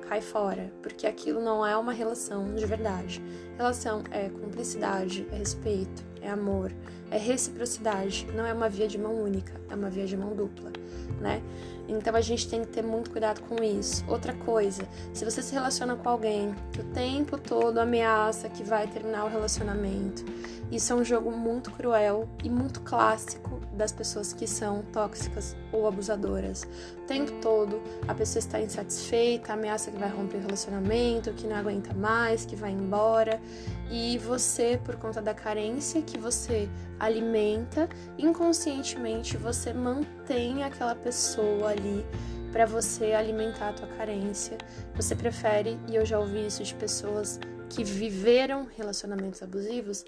cai 0.07 0.21
fora, 0.21 0.71
porque 0.81 1.07
aquilo 1.07 1.41
não 1.41 1.65
é 1.65 1.75
uma 1.75 1.91
relação 1.91 2.53
de 2.53 2.65
verdade. 2.67 3.21
Relação 3.57 4.03
é 4.11 4.29
cumplicidade, 4.29 5.27
é 5.31 5.37
respeito, 5.37 6.03
é 6.21 6.29
amor, 6.29 6.71
é 7.11 7.17
reciprocidade, 7.17 8.27
não 8.35 8.45
é 8.45 8.53
uma 8.53 8.69
via 8.69 8.87
de 8.87 8.97
mão 8.97 9.13
única, 9.13 9.53
é 9.69 9.75
uma 9.75 9.89
via 9.89 10.05
de 10.05 10.15
mão 10.15 10.35
dupla, 10.35 10.71
né? 11.19 11.41
Então 11.87 12.15
a 12.15 12.21
gente 12.21 12.47
tem 12.47 12.61
que 12.61 12.67
ter 12.67 12.83
muito 12.83 13.09
cuidado 13.09 13.41
com 13.41 13.63
isso. 13.63 14.03
Outra 14.07 14.33
coisa, 14.33 14.87
se 15.11 15.25
você 15.25 15.41
se 15.41 15.53
relaciona 15.53 15.95
com 15.95 16.07
alguém 16.07 16.53
que 16.71 16.81
o 16.81 16.83
tempo 16.85 17.37
todo 17.37 17.79
ameaça 17.79 18.47
que 18.47 18.63
vai 18.63 18.85
terminar 18.85 19.25
o 19.25 19.29
relacionamento, 19.29 20.23
isso 20.71 20.93
é 20.93 20.95
um 20.95 21.03
jogo 21.03 21.31
muito 21.31 21.71
cruel 21.71 22.27
e 22.43 22.49
muito 22.49 22.81
clássico 22.81 23.59
das 23.73 23.91
pessoas 23.91 24.33
que 24.33 24.45
são 24.45 24.83
tóxicas 24.93 25.55
ou 25.71 25.87
abusadoras. 25.87 26.67
O 26.97 27.05
tempo 27.07 27.31
todo 27.41 27.81
a 28.07 28.13
pessoa 28.13 28.39
está 28.39 28.61
insatisfeita, 28.61 29.53
ameaça 29.53 29.89
que 29.89 29.97
vai 29.97 30.09
romper 30.09 30.37
o 30.37 30.41
relacionamento, 30.41 31.33
que 31.33 31.47
não 31.47 31.55
aguenta 31.55 31.93
mais, 31.93 32.45
que 32.45 32.55
vai 32.55 32.71
embora. 32.71 33.41
E 33.89 34.17
você, 34.19 34.79
por 34.83 34.95
conta 34.97 35.21
da 35.21 35.33
carência 35.33 36.01
que 36.01 36.17
você 36.17 36.69
alimenta, 36.99 37.89
inconscientemente 38.17 39.37
você 39.37 39.73
mantém 39.73 40.63
aquela 40.63 40.93
pessoa 40.93 41.69
ali 41.69 42.05
para 42.51 42.65
você 42.65 43.13
alimentar 43.13 43.69
a 43.69 43.73
tua 43.73 43.87
carência. 43.87 44.57
Você 44.95 45.15
prefere, 45.15 45.79
e 45.87 45.95
eu 45.95 46.05
já 46.05 46.19
ouvi 46.19 46.45
isso 46.45 46.63
de 46.63 46.75
pessoas 46.75 47.39
que 47.69 47.83
viveram 47.83 48.67
relacionamentos 48.75 49.41
abusivos, 49.43 50.03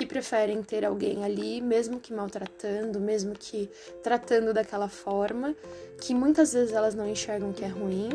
que 0.00 0.06
preferem 0.06 0.62
ter 0.62 0.82
alguém 0.82 1.22
ali, 1.26 1.60
mesmo 1.60 2.00
que 2.00 2.10
maltratando, 2.10 2.98
mesmo 2.98 3.34
que 3.38 3.68
tratando 4.02 4.54
daquela 4.54 4.88
forma, 4.88 5.54
que 6.00 6.14
muitas 6.14 6.54
vezes 6.54 6.72
elas 6.72 6.94
não 6.94 7.06
enxergam 7.06 7.52
que 7.52 7.62
é 7.62 7.68
ruim, 7.68 8.08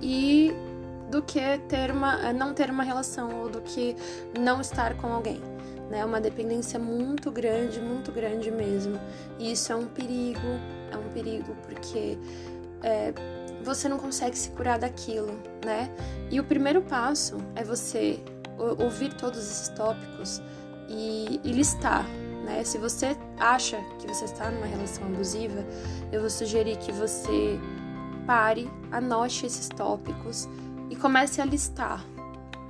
e 0.00 0.52
do 1.10 1.20
que 1.20 1.40
ter 1.68 1.90
uma, 1.90 2.32
não 2.32 2.54
ter 2.54 2.70
uma 2.70 2.84
relação 2.84 3.42
ou 3.42 3.48
do 3.48 3.60
que 3.60 3.96
não 4.38 4.60
estar 4.60 4.96
com 4.98 5.08
alguém. 5.08 5.40
Né? 5.90 5.98
É 5.98 6.04
uma 6.04 6.20
dependência 6.20 6.78
muito 6.78 7.32
grande, 7.32 7.80
muito 7.80 8.12
grande 8.12 8.48
mesmo. 8.48 9.00
E 9.40 9.50
isso 9.50 9.72
é 9.72 9.74
um 9.74 9.88
perigo, 9.88 10.46
é 10.92 10.96
um 10.96 11.12
perigo 11.12 11.56
porque 11.66 12.16
é, 12.84 13.12
você 13.64 13.88
não 13.88 13.98
consegue 13.98 14.38
se 14.38 14.48
curar 14.50 14.78
daquilo, 14.78 15.36
né? 15.64 15.90
E 16.30 16.38
o 16.38 16.44
primeiro 16.44 16.82
passo 16.82 17.36
é 17.56 17.64
você 17.64 18.20
ouvir 18.58 19.14
todos 19.14 19.38
esses 19.38 19.68
tópicos 19.70 20.40
e, 20.88 21.40
e 21.42 21.52
listar. 21.52 22.06
Né? 22.44 22.64
Se 22.64 22.78
você 22.78 23.16
acha 23.38 23.78
que 23.98 24.06
você 24.06 24.24
está 24.24 24.50
numa 24.50 24.66
relação 24.66 25.04
abusiva, 25.04 25.64
eu 26.10 26.20
vou 26.20 26.30
sugerir 26.30 26.76
que 26.78 26.92
você 26.92 27.58
pare, 28.26 28.70
anote 28.90 29.46
esses 29.46 29.68
tópicos 29.68 30.48
e 30.90 30.96
comece 30.96 31.40
a 31.40 31.44
listar. 31.44 32.04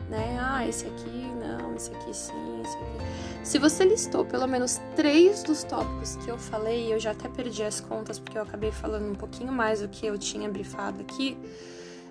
Né? 0.09 0.38
Ah, 0.40 0.66
esse 0.66 0.87
aqui 0.87 1.33
não, 1.42 1.75
esse 1.75 1.90
aqui 1.90 2.14
sim, 2.14 2.61
esse 2.62 2.77
aqui. 2.77 3.23
Se 3.42 3.59
você 3.59 3.85
listou 3.85 4.25
pelo 4.25 4.47
menos 4.47 4.81
três 4.95 5.42
dos 5.42 5.64
tópicos 5.64 6.16
que 6.16 6.31
eu 6.31 6.38
falei, 6.38 6.92
eu 6.92 7.01
já 7.01 7.11
até 7.12 7.29
perdi 7.29 7.62
as 7.62 7.81
contas 7.81 8.18
porque 8.18 8.38
eu 8.38 8.42
acabei 8.42 8.71
falando 8.71 9.11
um 9.11 9.14
pouquinho 9.14 9.53
mais 9.53 9.81
do 9.81 9.88
que 9.88 10.07
eu 10.07 10.16
tinha 10.18 10.49
brifado 10.49 11.01
aqui, 11.01 11.37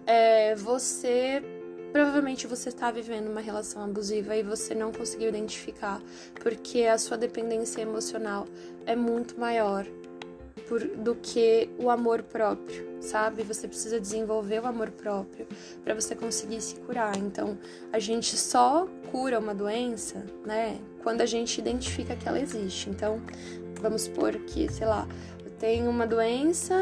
é, 0.05 0.55
você 0.55 1.60
Provavelmente 1.91 2.47
você 2.47 2.69
está 2.69 2.89
vivendo 2.89 3.27
uma 3.27 3.41
relação 3.41 3.83
abusiva 3.83 4.35
e 4.35 4.43
você 4.43 4.73
não 4.73 4.91
conseguiu 4.91 5.29
identificar, 5.29 6.01
porque 6.41 6.83
a 6.83 6.97
sua 6.97 7.17
dependência 7.17 7.81
emocional 7.81 8.47
é 8.85 8.95
muito 8.95 9.37
maior 9.39 9.85
por, 10.67 10.79
do 10.87 11.15
que 11.15 11.69
o 11.77 11.89
amor 11.89 12.23
próprio, 12.23 12.87
sabe? 13.01 13.43
Você 13.43 13.67
precisa 13.67 13.99
desenvolver 13.99 14.61
o 14.61 14.67
amor 14.67 14.89
próprio 14.89 15.45
para 15.83 15.93
você 15.93 16.15
conseguir 16.15 16.61
se 16.61 16.75
curar. 16.75 17.17
Então, 17.17 17.57
a 17.91 17.99
gente 17.99 18.37
só 18.37 18.87
cura 19.11 19.37
uma 19.37 19.53
doença, 19.53 20.25
né, 20.45 20.79
quando 21.03 21.19
a 21.19 21.25
gente 21.25 21.59
identifica 21.59 22.15
que 22.15 22.25
ela 22.25 22.39
existe. 22.39 22.89
Então, 22.89 23.21
vamos 23.81 24.03
supor 24.03 24.33
que, 24.45 24.71
sei 24.71 24.87
lá, 24.87 25.05
eu 25.43 25.51
tenho 25.51 25.89
uma 25.89 26.07
doença, 26.07 26.73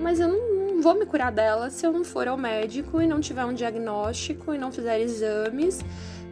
mas 0.00 0.18
eu 0.18 0.28
não 0.28 0.55
vou 0.86 0.94
me 0.94 1.04
curar 1.04 1.32
dela 1.32 1.68
se 1.68 1.84
eu 1.84 1.92
não 1.92 2.04
for 2.04 2.28
ao 2.28 2.36
médico 2.36 3.02
e 3.02 3.08
não 3.08 3.20
tiver 3.20 3.44
um 3.44 3.52
diagnóstico 3.52 4.54
e 4.54 4.58
não 4.58 4.70
fizer 4.70 5.00
exames 5.00 5.80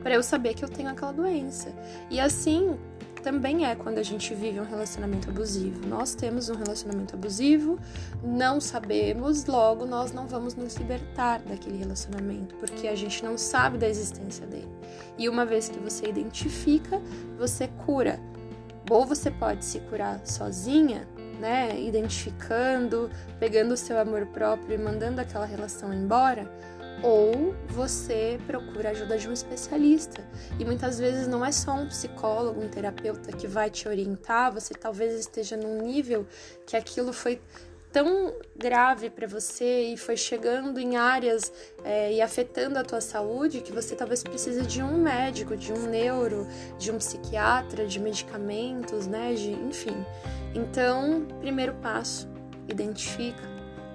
para 0.01 0.15
eu 0.15 0.23
saber 0.23 0.55
que 0.55 0.65
eu 0.65 0.69
tenho 0.69 0.89
aquela 0.89 1.11
doença. 1.11 1.75
E 2.09 2.21
assim 2.21 2.79
também 3.21 3.67
é 3.67 3.75
quando 3.75 3.99
a 3.99 4.03
gente 4.05 4.33
vive 4.33 4.61
um 4.61 4.65
relacionamento 4.65 5.29
abusivo. 5.29 5.85
Nós 5.89 6.15
temos 6.15 6.49
um 6.51 6.55
relacionamento 6.55 7.17
abusivo, 7.17 7.81
não 8.23 8.61
sabemos, 8.61 9.45
logo 9.47 9.87
nós 9.87 10.13
não 10.13 10.29
vamos 10.29 10.55
nos 10.55 10.77
libertar 10.77 11.41
daquele 11.41 11.79
relacionamento, 11.79 12.55
porque 12.55 12.87
a 12.87 12.95
gente 12.95 13.25
não 13.25 13.37
sabe 13.37 13.77
da 13.77 13.89
existência 13.89 14.47
dele. 14.47 14.71
E 15.19 15.29
uma 15.29 15.45
vez 15.45 15.69
que 15.69 15.81
você 15.81 16.07
identifica, 16.07 17.03
você 17.37 17.67
cura. 17.85 18.21
Ou 18.89 19.05
você 19.05 19.33
pode 19.33 19.65
se 19.65 19.81
curar 19.81 20.25
sozinha, 20.25 21.09
né, 21.39 21.81
identificando, 21.81 23.11
pegando 23.39 23.75
o 23.75 23.77
seu 23.77 23.99
amor 23.99 24.27
próprio 24.27 24.75
e 24.75 24.79
mandando 24.79 25.21
aquela 25.21 25.47
relação 25.47 25.93
embora, 25.93 26.51
ou 27.03 27.55
você 27.69 28.39
procura 28.47 28.89
a 28.89 28.93
ajuda 28.93 29.19
de 29.19 29.29
um 29.29 29.33
especialista. 29.33 30.25
E 30.59 30.65
muitas 30.65 30.99
vezes 30.99 31.27
não 31.27 31.45
é 31.45 31.53
só 31.53 31.73
um 31.73 31.87
psicólogo, 31.87 32.61
um 32.61 32.69
terapeuta 32.69 33.33
que 33.33 33.47
vai 33.47 33.71
te 33.71 33.87
orientar, 33.89 34.53
você 34.53 34.75
talvez 34.75 35.15
esteja 35.15 35.57
num 35.57 35.83
nível 35.83 36.27
que 36.67 36.77
aquilo 36.77 37.13
foi 37.13 37.41
tão 37.95 38.35
grave 38.57 39.09
para 39.09 39.25
você 39.25 39.93
e 39.93 39.97
foi 39.97 40.17
chegando 40.17 40.81
em 40.81 40.97
áreas 40.97 41.53
é, 41.85 42.13
e 42.13 42.21
afetando 42.21 42.77
a 42.77 42.83
tua 42.83 43.01
saúde 43.01 43.61
que 43.61 43.71
você 43.71 43.95
talvez 43.95 44.21
precise 44.21 44.67
de 44.67 44.83
um 44.83 45.01
médico, 45.01 45.57
de 45.57 45.73
um 45.73 45.87
neuro, 45.87 46.45
de 46.77 46.91
um 46.91 46.99
psiquiatra, 46.99 47.87
de 47.87 48.01
medicamentos, 48.01 49.07
né, 49.07 49.33
de, 49.35 49.53
enfim. 49.53 50.05
Então, 50.53 51.25
primeiro 51.39 51.73
passo, 51.75 52.29
identifica 52.69 53.49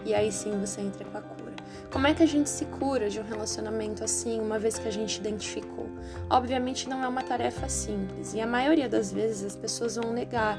e 0.06 0.14
aí 0.14 0.32
sim 0.32 0.58
você 0.58 0.80
entra 0.80 1.04
com 1.04 1.18
a 1.18 1.22
cura. 1.22 1.54
Como 1.92 2.08
é 2.08 2.14
que 2.14 2.24
a 2.24 2.26
gente 2.26 2.50
se 2.50 2.64
cura 2.66 3.10
de 3.10 3.20
um 3.20 3.24
relacionamento 3.24 4.02
assim, 4.02 4.40
uma 4.40 4.58
vez 4.58 4.80
que 4.80 4.88
a 4.88 4.92
gente 4.92 5.18
identificou? 5.18 5.90
Obviamente 6.30 6.88
não 6.88 7.04
é 7.04 7.08
uma 7.08 7.22
tarefa 7.22 7.68
simples 7.68 8.34
e 8.34 8.40
a 8.40 8.48
maioria 8.48 8.88
das 8.88 9.12
vezes 9.12 9.44
as 9.44 9.56
pessoas 9.58 9.98
vão 9.98 10.14
negar 10.14 10.58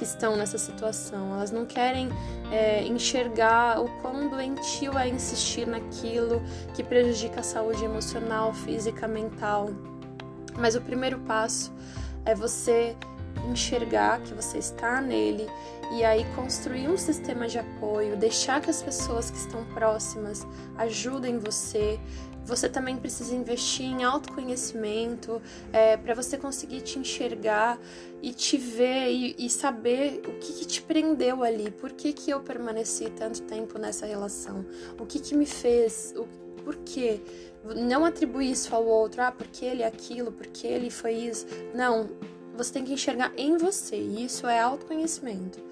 que 0.00 0.04
estão 0.04 0.34
nessa 0.34 0.56
situação. 0.56 1.34
Elas 1.34 1.50
não 1.50 1.66
querem 1.66 2.08
é, 2.50 2.82
enxergar 2.84 3.78
o 3.82 3.88
quão 4.00 4.30
doentio 4.30 4.96
é 4.96 5.06
insistir 5.06 5.66
naquilo 5.66 6.42
que 6.72 6.82
prejudica 6.82 7.40
a 7.40 7.42
saúde 7.42 7.84
emocional, 7.84 8.54
física, 8.54 9.06
mental. 9.06 9.68
Mas 10.58 10.74
o 10.74 10.80
primeiro 10.80 11.18
passo 11.18 11.70
é 12.24 12.34
você 12.34 12.96
enxergar 13.50 14.20
que 14.22 14.32
você 14.32 14.56
está 14.56 15.02
nele 15.02 15.46
e 15.92 16.02
aí 16.02 16.24
construir 16.34 16.88
um 16.88 16.96
sistema 16.96 17.46
de 17.46 17.58
apoio, 17.58 18.16
deixar 18.16 18.62
que 18.62 18.70
as 18.70 18.82
pessoas 18.82 19.30
que 19.30 19.36
estão 19.36 19.62
próximas 19.74 20.46
ajudem 20.78 21.38
você. 21.38 22.00
Você 22.50 22.68
também 22.68 22.96
precisa 22.96 23.32
investir 23.32 23.86
em 23.86 24.02
autoconhecimento 24.02 25.40
é, 25.72 25.96
para 25.96 26.14
você 26.14 26.36
conseguir 26.36 26.80
te 26.80 26.98
enxergar 26.98 27.78
e 28.20 28.32
te 28.32 28.58
ver 28.58 29.08
e, 29.08 29.36
e 29.38 29.48
saber 29.48 30.20
o 30.26 30.32
que, 30.32 30.52
que, 30.54 30.66
te 30.66 30.82
prendeu 30.82 31.44
ali, 31.44 31.70
por 31.70 31.92
que, 31.92 32.12
que 32.12 32.28
eu 32.28 32.40
permaneci 32.40 33.08
tanto 33.10 33.42
tempo 33.42 33.78
nessa 33.78 34.04
relação, 34.04 34.66
o 34.98 35.06
que, 35.06 35.20
que 35.20 35.32
me 35.36 35.46
fez, 35.46 36.12
o, 36.16 36.26
por 36.64 36.74
quê? 36.78 37.20
Não 37.76 38.04
atribuir 38.04 38.50
isso 38.50 38.74
ao 38.74 38.84
outro, 38.84 39.22
ah, 39.22 39.30
porque 39.30 39.64
ele 39.64 39.84
é 39.84 39.86
aquilo, 39.86 40.32
porque 40.32 40.66
ele 40.66 40.90
foi 40.90 41.12
isso. 41.12 41.46
Não, 41.72 42.10
você 42.56 42.72
tem 42.72 42.84
que 42.84 42.92
enxergar 42.92 43.32
em 43.36 43.56
você, 43.58 43.94
e 43.94 44.24
isso 44.24 44.48
é 44.48 44.58
autoconhecimento. 44.58 45.62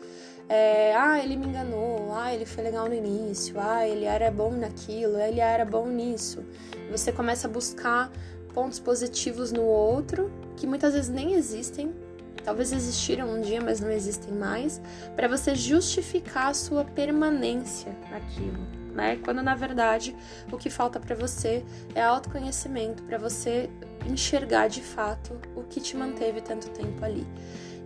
É, 0.48 0.94
ah, 0.96 1.22
ele 1.22 1.36
me 1.36 1.46
enganou, 1.46 2.14
ah, 2.14 2.32
ele 2.32 2.46
foi 2.46 2.64
legal 2.64 2.88
no 2.88 2.94
início, 2.94 3.56
ah, 3.58 3.86
ele 3.86 4.06
era 4.06 4.30
bom 4.30 4.50
naquilo, 4.50 5.18
ele 5.18 5.40
era 5.40 5.64
bom 5.64 5.86
nisso. 5.86 6.42
Você 6.90 7.12
começa 7.12 7.46
a 7.46 7.50
buscar 7.50 8.10
pontos 8.54 8.80
positivos 8.80 9.52
no 9.52 9.62
outro, 9.62 10.32
que 10.56 10.66
muitas 10.66 10.94
vezes 10.94 11.10
nem 11.10 11.34
existem, 11.34 11.94
talvez 12.42 12.72
existiram 12.72 13.28
um 13.28 13.42
dia, 13.42 13.60
mas 13.60 13.78
não 13.78 13.90
existem 13.90 14.32
mais, 14.32 14.80
para 15.14 15.28
você 15.28 15.54
justificar 15.54 16.48
a 16.48 16.54
sua 16.54 16.82
permanência 16.82 17.94
naquilo, 18.10 18.66
né? 18.94 19.18
Quando 19.22 19.42
na 19.42 19.54
verdade 19.54 20.16
o 20.50 20.56
que 20.56 20.70
falta 20.70 20.98
para 20.98 21.14
você 21.14 21.62
é 21.94 22.00
autoconhecimento, 22.02 23.02
para 23.02 23.18
você 23.18 23.68
enxergar 24.06 24.68
de 24.68 24.80
fato 24.80 25.38
o 25.54 25.62
que 25.64 25.78
te 25.78 25.94
manteve 25.94 26.40
tanto 26.40 26.70
tempo 26.70 27.04
ali. 27.04 27.26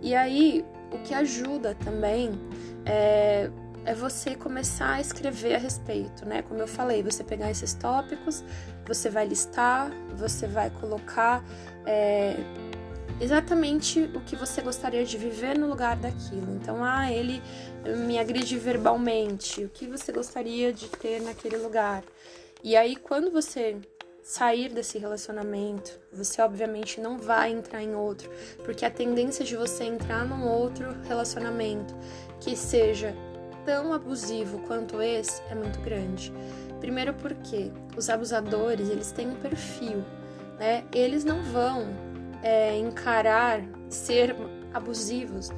E 0.01 0.15
aí, 0.15 0.65
o 0.93 0.99
que 0.99 1.13
ajuda 1.13 1.75
também 1.75 2.31
é, 2.85 3.49
é 3.85 3.93
você 3.93 4.35
começar 4.35 4.93
a 4.93 5.01
escrever 5.01 5.55
a 5.55 5.57
respeito, 5.57 6.25
né? 6.25 6.41
Como 6.43 6.59
eu 6.59 6.67
falei, 6.67 7.03
você 7.03 7.23
pegar 7.23 7.51
esses 7.51 7.73
tópicos, 7.73 8.43
você 8.85 9.09
vai 9.09 9.25
listar, 9.25 9.91
você 10.15 10.47
vai 10.47 10.69
colocar 10.69 11.43
é, 11.85 12.35
exatamente 13.19 14.01
o 14.15 14.21
que 14.21 14.35
você 14.35 14.61
gostaria 14.61 15.03
de 15.03 15.17
viver 15.17 15.57
no 15.57 15.67
lugar 15.67 15.95
daquilo. 15.95 16.55
Então, 16.55 16.83
ah, 16.83 17.11
ele 17.11 17.41
me 18.05 18.17
agride 18.19 18.57
verbalmente, 18.57 19.63
o 19.63 19.69
que 19.69 19.87
você 19.87 20.11
gostaria 20.11 20.71
de 20.71 20.87
ter 20.87 21.21
naquele 21.21 21.57
lugar. 21.57 22.03
E 22.63 22.77
aí, 22.77 22.95
quando 22.95 23.29
você 23.31 23.77
sair 24.23 24.69
desse 24.69 24.97
relacionamento, 24.97 25.99
você 26.11 26.41
obviamente 26.41 27.01
não 27.01 27.17
vai 27.17 27.51
entrar 27.51 27.83
em 27.83 27.93
outro, 27.93 28.31
porque 28.63 28.85
a 28.85 28.89
tendência 28.89 29.43
de 29.43 29.57
você 29.57 29.83
entrar 29.83 30.25
num 30.25 30.47
outro 30.47 30.95
relacionamento 31.07 31.93
que 32.39 32.55
seja 32.55 33.13
tão 33.65 33.93
abusivo 33.93 34.59
quanto 34.59 35.01
esse 35.01 35.41
é 35.49 35.55
muito 35.55 35.79
grande. 35.81 36.31
Primeiro 36.79 37.13
porque 37.13 37.71
os 37.97 38.09
abusadores, 38.09 38.89
eles 38.89 39.11
têm 39.11 39.27
um 39.29 39.35
perfil, 39.35 40.03
né? 40.57 40.83
Eles 40.93 41.23
não 41.23 41.41
vão 41.43 41.87
é, 42.41 42.77
encarar 42.77 43.61
ser 43.89 44.35
abusivos 44.73 45.49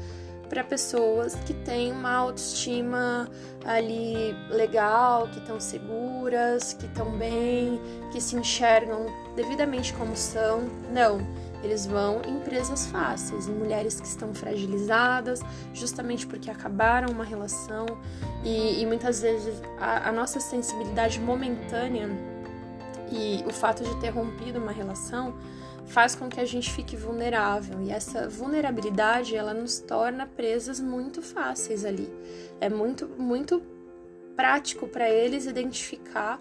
para 0.49 0.63
pessoas 0.63 1.35
que 1.45 1.53
têm 1.53 1.91
uma 1.91 2.11
autoestima 2.11 3.29
ali 3.65 4.35
legal, 4.49 5.27
que 5.27 5.39
estão 5.39 5.59
seguras, 5.59 6.73
que 6.73 6.85
estão 6.85 7.11
bem, 7.17 7.81
que 8.11 8.21
se 8.21 8.35
enxergam 8.35 9.07
devidamente 9.35 9.93
como 9.93 10.15
são. 10.15 10.63
Não, 10.91 11.19
eles 11.63 11.85
vão 11.85 12.21
em 12.27 12.39
presas 12.39 12.85
fáceis, 12.87 13.47
em 13.47 13.53
mulheres 13.53 13.99
que 13.99 14.07
estão 14.07 14.33
fragilizadas, 14.33 15.41
justamente 15.73 16.27
porque 16.27 16.49
acabaram 16.49 17.11
uma 17.11 17.23
relação 17.23 17.85
e, 18.43 18.81
e 18.81 18.85
muitas 18.85 19.21
vezes 19.21 19.59
a, 19.79 20.09
a 20.09 20.11
nossa 20.11 20.39
sensibilidade 20.39 21.19
momentânea 21.19 22.07
e 23.11 23.43
o 23.47 23.51
fato 23.51 23.83
de 23.83 23.95
ter 23.99 24.09
rompido 24.09 24.59
uma 24.59 24.71
relação 24.71 25.33
faz 25.85 26.15
com 26.15 26.27
que 26.27 26.39
a 26.39 26.45
gente 26.45 26.71
fique 26.71 26.95
vulnerável 26.95 27.81
e 27.81 27.91
essa 27.91 28.27
vulnerabilidade 28.27 29.35
ela 29.35 29.53
nos 29.53 29.79
torna 29.79 30.25
presas 30.25 30.79
muito 30.79 31.21
fáceis 31.21 31.85
ali. 31.85 32.11
É 32.59 32.69
muito 32.69 33.07
muito 33.17 33.61
prático 34.35 34.87
para 34.87 35.09
eles 35.09 35.45
identificar 35.45 36.39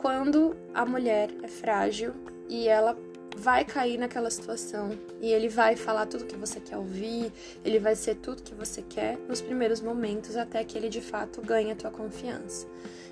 quando 0.00 0.56
a 0.74 0.84
mulher 0.84 1.30
é 1.42 1.48
frágil 1.48 2.14
e 2.48 2.66
ela 2.66 2.96
vai 3.36 3.64
cair 3.64 3.98
naquela 3.98 4.30
situação 4.30 4.90
e 5.20 5.32
ele 5.32 5.48
vai 5.48 5.76
falar 5.76 6.06
tudo 6.06 6.24
que 6.24 6.36
você 6.36 6.60
quer 6.60 6.76
ouvir, 6.76 7.32
ele 7.64 7.78
vai 7.78 7.94
ser 7.94 8.16
tudo 8.16 8.42
que 8.42 8.54
você 8.54 8.82
quer 8.82 9.18
nos 9.28 9.40
primeiros 9.40 9.80
momentos 9.80 10.36
até 10.36 10.62
que 10.64 10.76
ele 10.76 10.88
de 10.88 11.00
fato 11.00 11.40
ganhe 11.40 11.72
a 11.72 11.76
tua 11.76 11.90
confiança 11.90 12.66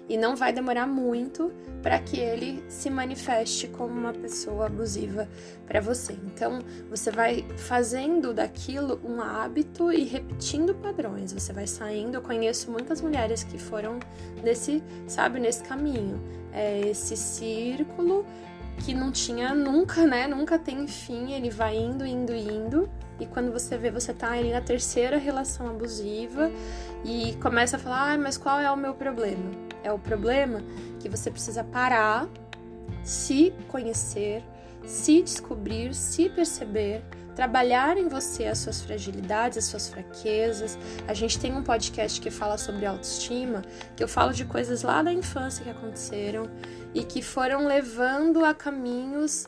e 0.09 0.17
não 0.17 0.35
vai 0.35 0.53
demorar 0.53 0.87
muito 0.87 1.53
para 1.83 1.99
que 1.99 2.19
ele 2.19 2.65
se 2.69 2.89
manifeste 2.89 3.69
como 3.69 3.93
uma 3.93 4.13
pessoa 4.13 4.67
abusiva 4.67 5.29
para 5.67 5.81
você. 5.81 6.15
Então, 6.25 6.61
você 6.89 7.11
vai 7.11 7.45
fazendo 7.57 8.33
daquilo 8.33 8.99
um 9.05 9.21
hábito 9.21 9.93
e 9.93 10.05
repetindo 10.05 10.75
padrões. 10.75 11.33
Você 11.33 11.53
vai 11.53 11.67
saindo. 11.67 12.17
Eu 12.17 12.23
conheço 12.23 12.71
muitas 12.71 13.01
mulheres 13.03 13.45
que 13.45 13.59
foram 13.59 13.99
nesse, 14.43 14.83
sabe, 15.07 15.39
nesse 15.39 15.63
caminho. 15.63 16.21
É 16.53 16.81
esse 16.89 17.17
círculo 17.17 18.25
que 18.79 18.95
não 18.95 19.11
tinha 19.11 19.55
nunca, 19.55 20.07
né? 20.07 20.27
Nunca 20.27 20.59
tem 20.59 20.87
fim. 20.87 21.33
Ele 21.33 21.51
vai 21.51 21.77
indo, 21.77 22.07
indo, 22.07 22.35
indo. 22.35 22.89
E 23.21 23.27
quando 23.27 23.53
você 23.53 23.77
vê, 23.77 23.91
você 23.91 24.15
tá 24.15 24.33
ali 24.33 24.53
na 24.53 24.61
terceira 24.61 25.19
relação 25.19 25.69
abusiva 25.69 26.51
e 27.05 27.35
começa 27.43 27.77
a 27.77 27.79
falar: 27.81 28.13
ah, 28.13 28.19
mas 28.19 28.39
qual 28.39 28.61
é 28.61 28.71
o 28.71 28.77
meu 28.77 28.95
problema? 28.95 29.69
é 29.83 29.93
o 29.93 29.99
problema 29.99 30.63
que 31.01 31.09
você 31.09 31.31
precisa 31.31 31.65
parar, 31.65 32.29
se 33.03 33.53
conhecer, 33.69 34.43
se 34.85 35.23
descobrir, 35.23 35.95
se 35.95 36.29
perceber, 36.29 37.03
trabalhar 37.35 37.97
em 37.97 38.09
você 38.09 38.47
as 38.47 38.59
suas 38.59 38.81
fragilidades, 38.81 39.59
as 39.59 39.65
suas 39.65 39.89
fraquezas. 39.89 40.79
A 41.07 41.15
gente 41.15 41.39
tem 41.39 41.55
um 41.55 41.63
podcast 41.63 42.21
que 42.21 42.31
fala 42.31 42.59
sobre 42.59 42.85
autoestima, 42.85 43.63
que 43.97 44.03
eu 44.03 44.09
falo 44.09 44.33
de 44.33 44.45
coisas 44.45 44.83
lá 44.83 45.03
da 45.03 45.13
infância 45.13 45.65
que 45.65 45.71
aconteceram 45.71 46.51
e 46.99 47.05
que 47.05 47.23
foram 47.23 47.67
levando 47.67 48.45
a 48.45 48.53
caminhos 48.53 49.47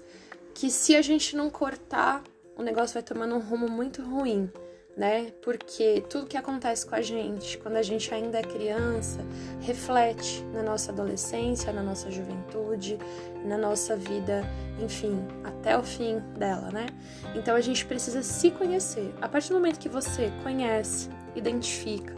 que 0.54 0.70
se 0.70 0.94
a 0.94 1.02
gente 1.02 1.36
não 1.36 1.50
cortar, 1.50 2.22
o 2.56 2.62
negócio 2.62 2.94
vai 2.94 3.02
tomando 3.02 3.34
um 3.34 3.40
rumo 3.40 3.68
muito 3.68 4.02
ruim 4.02 4.50
né? 4.96 5.32
Porque 5.42 6.04
tudo 6.10 6.26
que 6.26 6.36
acontece 6.36 6.86
com 6.86 6.94
a 6.94 7.00
gente 7.00 7.56
quando 7.58 7.76
a 7.76 7.82
gente 7.82 8.12
ainda 8.12 8.38
é 8.38 8.42
criança 8.42 9.20
reflete 9.60 10.44
na 10.52 10.62
nossa 10.62 10.92
adolescência, 10.92 11.72
na 11.72 11.82
nossa 11.82 12.10
juventude, 12.10 12.98
na 13.44 13.56
nossa 13.56 13.96
vida, 13.96 14.42
enfim, 14.78 15.26
até 15.42 15.76
o 15.76 15.82
fim 15.82 16.18
dela, 16.36 16.70
né? 16.70 16.86
Então 17.34 17.56
a 17.56 17.60
gente 17.62 17.84
precisa 17.86 18.22
se 18.22 18.50
conhecer. 18.50 19.14
A 19.22 19.28
partir 19.28 19.48
do 19.48 19.54
momento 19.54 19.78
que 19.78 19.88
você 19.88 20.30
conhece, 20.42 21.08
identifica, 21.34 22.14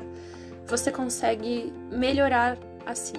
você 0.67 0.91
consegue 0.91 1.73
melhorar 1.91 2.59
a 2.85 2.97
si. 2.97 3.15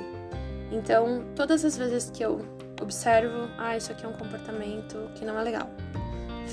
Então, 0.74 1.24
todas 1.36 1.64
as 1.64 1.78
vezes 1.78 2.10
que 2.10 2.24
eu 2.24 2.42
observo, 2.82 3.48
ah, 3.58 3.78
isso 3.78 3.92
aqui 3.92 4.06
é 4.06 4.10
um 4.10 4.14
comportamento 4.14 5.10
que 5.16 5.24
não 5.24 5.40
é 5.40 5.44
legal 5.44 5.70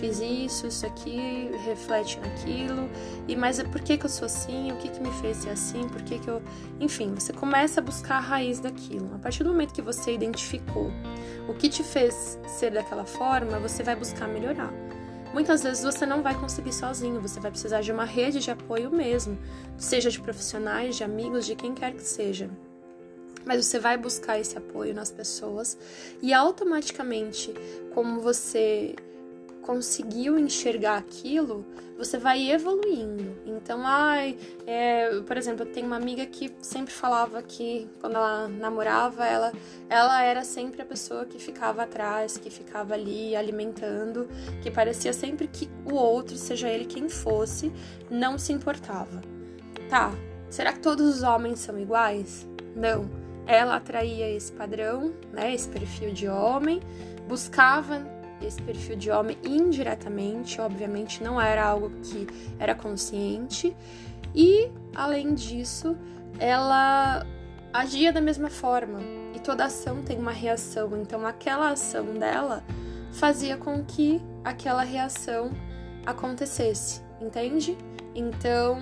fiz 0.00 0.20
isso, 0.20 0.66
isso 0.66 0.86
aqui, 0.86 1.50
reflete 1.64 2.18
naquilo, 2.20 2.88
e 3.28 3.36
mas 3.36 3.58
é 3.58 3.64
por 3.64 3.80
que, 3.82 3.98
que 3.98 4.06
eu 4.06 4.10
sou 4.10 4.26
assim, 4.26 4.72
o 4.72 4.76
que, 4.76 4.88
que 4.88 5.00
me 5.00 5.12
fez 5.20 5.36
ser 5.36 5.50
assim, 5.50 5.86
por 5.88 6.02
que, 6.02 6.18
que 6.18 6.28
eu. 6.28 6.42
Enfim, 6.80 7.14
você 7.14 7.32
começa 7.32 7.80
a 7.80 7.84
buscar 7.84 8.16
a 8.16 8.20
raiz 8.20 8.58
daquilo. 8.60 9.14
A 9.14 9.18
partir 9.18 9.44
do 9.44 9.50
momento 9.50 9.74
que 9.74 9.82
você 9.82 10.14
identificou 10.14 10.90
o 11.46 11.54
que 11.54 11.68
te 11.68 11.82
fez 11.82 12.38
ser 12.46 12.70
daquela 12.70 13.04
forma, 13.04 13.58
você 13.58 13.82
vai 13.82 13.94
buscar 13.94 14.26
melhorar. 14.26 14.72
Muitas 15.32 15.62
vezes 15.62 15.84
você 15.84 16.04
não 16.06 16.22
vai 16.22 16.34
conseguir 16.34 16.72
sozinho, 16.72 17.20
você 17.20 17.38
vai 17.38 17.50
precisar 17.50 17.82
de 17.82 17.92
uma 17.92 18.04
rede 18.04 18.40
de 18.40 18.50
apoio 18.50 18.90
mesmo, 18.90 19.38
seja 19.76 20.10
de 20.10 20.20
profissionais, 20.20 20.96
de 20.96 21.04
amigos, 21.04 21.46
de 21.46 21.54
quem 21.54 21.72
quer 21.72 21.92
que 21.92 22.02
seja. 22.02 22.50
Mas 23.44 23.64
você 23.64 23.78
vai 23.78 23.96
buscar 23.96 24.38
esse 24.38 24.56
apoio 24.56 24.94
nas 24.94 25.10
pessoas 25.10 25.78
e 26.20 26.32
automaticamente, 26.32 27.54
como 27.94 28.20
você 28.20 28.94
conseguiu 29.62 30.38
enxergar 30.38 30.96
aquilo, 30.96 31.64
você 31.96 32.18
vai 32.18 32.50
evoluindo. 32.50 33.36
Então, 33.46 33.82
ai, 33.84 34.36
é, 34.66 35.20
por 35.20 35.36
exemplo, 35.36 35.64
eu 35.64 35.72
tenho 35.72 35.86
uma 35.86 35.96
amiga 35.96 36.24
que 36.26 36.52
sempre 36.60 36.92
falava 36.92 37.42
que 37.42 37.88
quando 38.00 38.16
ela 38.16 38.48
namorava, 38.48 39.24
ela, 39.24 39.52
ela 39.88 40.22
era 40.22 40.42
sempre 40.44 40.82
a 40.82 40.84
pessoa 40.84 41.26
que 41.26 41.38
ficava 41.38 41.82
atrás, 41.82 42.38
que 42.38 42.50
ficava 42.50 42.94
ali 42.94 43.36
alimentando, 43.36 44.28
que 44.62 44.70
parecia 44.70 45.12
sempre 45.12 45.46
que 45.46 45.70
o 45.84 45.94
outro, 45.94 46.36
seja 46.36 46.68
ele 46.68 46.86
quem 46.86 47.08
fosse, 47.08 47.72
não 48.10 48.38
se 48.38 48.52
importava. 48.52 49.20
Tá, 49.88 50.12
será 50.48 50.72
que 50.72 50.80
todos 50.80 51.16
os 51.16 51.22
homens 51.22 51.60
são 51.60 51.78
iguais? 51.78 52.48
Não. 52.74 53.19
Ela 53.50 53.74
atraía 53.74 54.30
esse 54.30 54.52
padrão, 54.52 55.12
né, 55.32 55.52
esse 55.52 55.68
perfil 55.68 56.12
de 56.12 56.28
homem, 56.28 56.80
buscava 57.26 58.00
esse 58.40 58.62
perfil 58.62 58.94
de 58.94 59.10
homem 59.10 59.36
indiretamente, 59.42 60.60
obviamente 60.60 61.20
não 61.20 61.40
era 61.40 61.64
algo 61.64 61.90
que 62.00 62.28
era 62.60 62.76
consciente, 62.76 63.76
e 64.32 64.70
além 64.94 65.34
disso, 65.34 65.96
ela 66.38 67.26
agia 67.72 68.12
da 68.12 68.20
mesma 68.20 68.48
forma, 68.48 69.00
e 69.34 69.40
toda 69.40 69.64
ação 69.64 70.00
tem 70.00 70.16
uma 70.16 70.30
reação, 70.30 70.96
então 71.02 71.26
aquela 71.26 71.70
ação 71.70 72.14
dela 72.14 72.62
fazia 73.10 73.56
com 73.56 73.84
que 73.84 74.22
aquela 74.44 74.84
reação 74.84 75.50
acontecesse, 76.06 77.02
entende? 77.20 77.76
Então, 78.14 78.78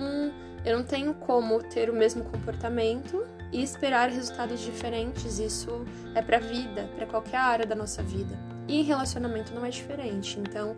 eu 0.63 0.77
não 0.77 0.85
tenho 0.85 1.15
como 1.15 1.63
ter 1.63 1.89
o 1.89 1.93
mesmo 1.93 2.23
comportamento 2.23 3.25
e 3.51 3.61
esperar 3.61 4.09
resultados 4.09 4.59
diferentes. 4.59 5.39
Isso 5.39 5.85
é 6.15 6.21
para 6.21 6.37
a 6.37 6.41
vida, 6.41 6.89
para 6.95 7.05
qualquer 7.05 7.37
área 7.37 7.65
da 7.65 7.75
nossa 7.75 8.01
vida. 8.03 8.37
E 8.67 8.79
em 8.79 8.83
relacionamento 8.83 9.53
não 9.53 9.65
é 9.65 9.69
diferente. 9.69 10.39
Então, 10.39 10.75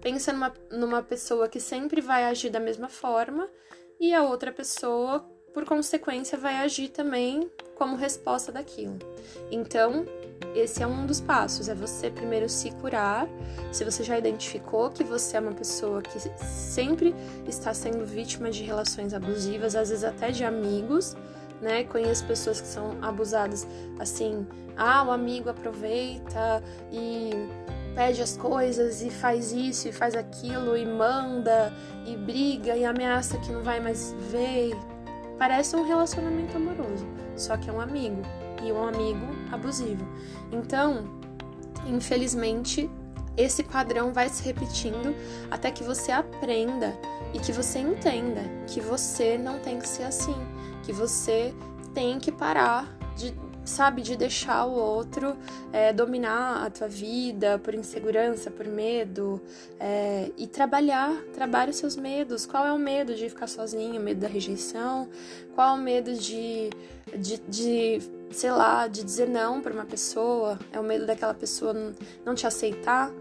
pensa 0.00 0.32
numa, 0.32 0.52
numa 0.70 1.02
pessoa 1.02 1.48
que 1.48 1.60
sempre 1.60 2.00
vai 2.00 2.24
agir 2.24 2.50
da 2.50 2.60
mesma 2.60 2.88
forma 2.88 3.48
e 4.00 4.14
a 4.14 4.22
outra 4.22 4.52
pessoa, 4.52 5.20
por 5.52 5.64
consequência, 5.64 6.38
vai 6.38 6.56
agir 6.56 6.88
também 6.88 7.50
como 7.74 7.96
resposta 7.96 8.52
daquilo. 8.52 8.98
Então, 9.50 10.04
esse 10.54 10.82
é 10.82 10.86
um 10.86 11.06
dos 11.06 11.20
passos, 11.20 11.68
é 11.68 11.74
você 11.74 12.10
primeiro 12.10 12.48
se 12.48 12.70
curar. 12.72 13.28
Se 13.72 13.84
você 13.84 14.02
já 14.02 14.18
identificou 14.18 14.90
que 14.90 15.04
você 15.04 15.36
é 15.36 15.40
uma 15.40 15.52
pessoa 15.52 16.02
que 16.02 16.18
sempre 16.38 17.14
está 17.46 17.74
sendo 17.74 18.04
vítima 18.04 18.50
de 18.50 18.62
relações 18.62 19.12
abusivas, 19.12 19.74
às 19.74 19.90
vezes 19.90 20.04
até 20.04 20.30
de 20.30 20.44
amigos, 20.44 21.16
né? 21.60 21.84
Conheço 21.84 22.24
pessoas 22.26 22.60
que 22.60 22.66
são 22.66 22.96
abusadas 23.02 23.66
assim, 23.98 24.46
ah, 24.76 25.04
o 25.04 25.10
amigo 25.10 25.50
aproveita 25.50 26.62
e 26.92 27.30
pede 27.94 28.22
as 28.22 28.36
coisas 28.36 29.02
e 29.02 29.10
faz 29.10 29.52
isso 29.52 29.88
e 29.88 29.92
faz 29.92 30.14
aquilo 30.14 30.76
e 30.76 30.86
manda 30.86 31.72
e 32.06 32.16
briga 32.16 32.76
e 32.76 32.84
ameaça 32.84 33.38
que 33.38 33.50
não 33.50 33.62
vai 33.62 33.80
mais 33.80 34.14
ver. 34.30 34.76
Parece 35.38 35.76
um 35.76 35.86
relacionamento 35.86 36.56
amoroso, 36.56 37.06
só 37.36 37.56
que 37.56 37.68
é 37.68 37.72
um 37.72 37.80
amigo 37.80 38.22
e 38.62 38.72
um 38.72 38.86
amigo 38.86 39.26
abusivo. 39.52 40.06
Então, 40.52 41.04
infelizmente, 41.86 42.90
esse 43.36 43.62
padrão 43.62 44.12
vai 44.12 44.28
se 44.28 44.42
repetindo 44.42 45.14
até 45.50 45.70
que 45.70 45.84
você 45.84 46.10
aprenda 46.10 46.92
e 47.32 47.38
que 47.38 47.52
você 47.52 47.78
entenda 47.78 48.42
que 48.66 48.80
você 48.80 49.38
não 49.38 49.60
tem 49.60 49.78
que 49.78 49.88
ser 49.88 50.04
assim, 50.04 50.34
que 50.88 50.92
você 50.94 51.54
tem 51.92 52.18
que 52.18 52.32
parar 52.32 52.88
de, 53.14 53.34
sabe, 53.62 54.00
de 54.00 54.16
deixar 54.16 54.64
o 54.64 54.72
outro 54.72 55.36
é, 55.70 55.92
dominar 55.92 56.64
a 56.64 56.70
tua 56.70 56.88
vida 56.88 57.58
por 57.58 57.74
insegurança, 57.74 58.50
por 58.50 58.66
medo 58.66 59.38
é, 59.78 60.30
e 60.34 60.46
trabalhar, 60.46 61.14
trabalhe 61.34 61.72
os 61.72 61.76
seus 61.76 61.94
medos. 61.94 62.46
Qual 62.46 62.64
é 62.64 62.72
o 62.72 62.78
medo 62.78 63.14
de 63.14 63.28
ficar 63.28 63.48
sozinho, 63.48 64.00
o 64.00 64.02
medo 64.02 64.20
da 64.20 64.28
rejeição? 64.28 65.10
Qual 65.54 65.76
é 65.76 65.78
o 65.78 65.82
medo 65.82 66.14
de, 66.14 66.70
de, 67.14 67.36
de 67.46 67.98
sei 68.30 68.50
lá, 68.50 68.88
de 68.88 69.04
dizer 69.04 69.28
não 69.28 69.60
para 69.60 69.74
uma 69.74 69.84
pessoa? 69.84 70.58
É 70.72 70.80
o 70.80 70.82
medo 70.82 71.04
daquela 71.04 71.34
pessoa 71.34 71.74
não 72.24 72.34
te 72.34 72.46
aceitar? 72.46 73.12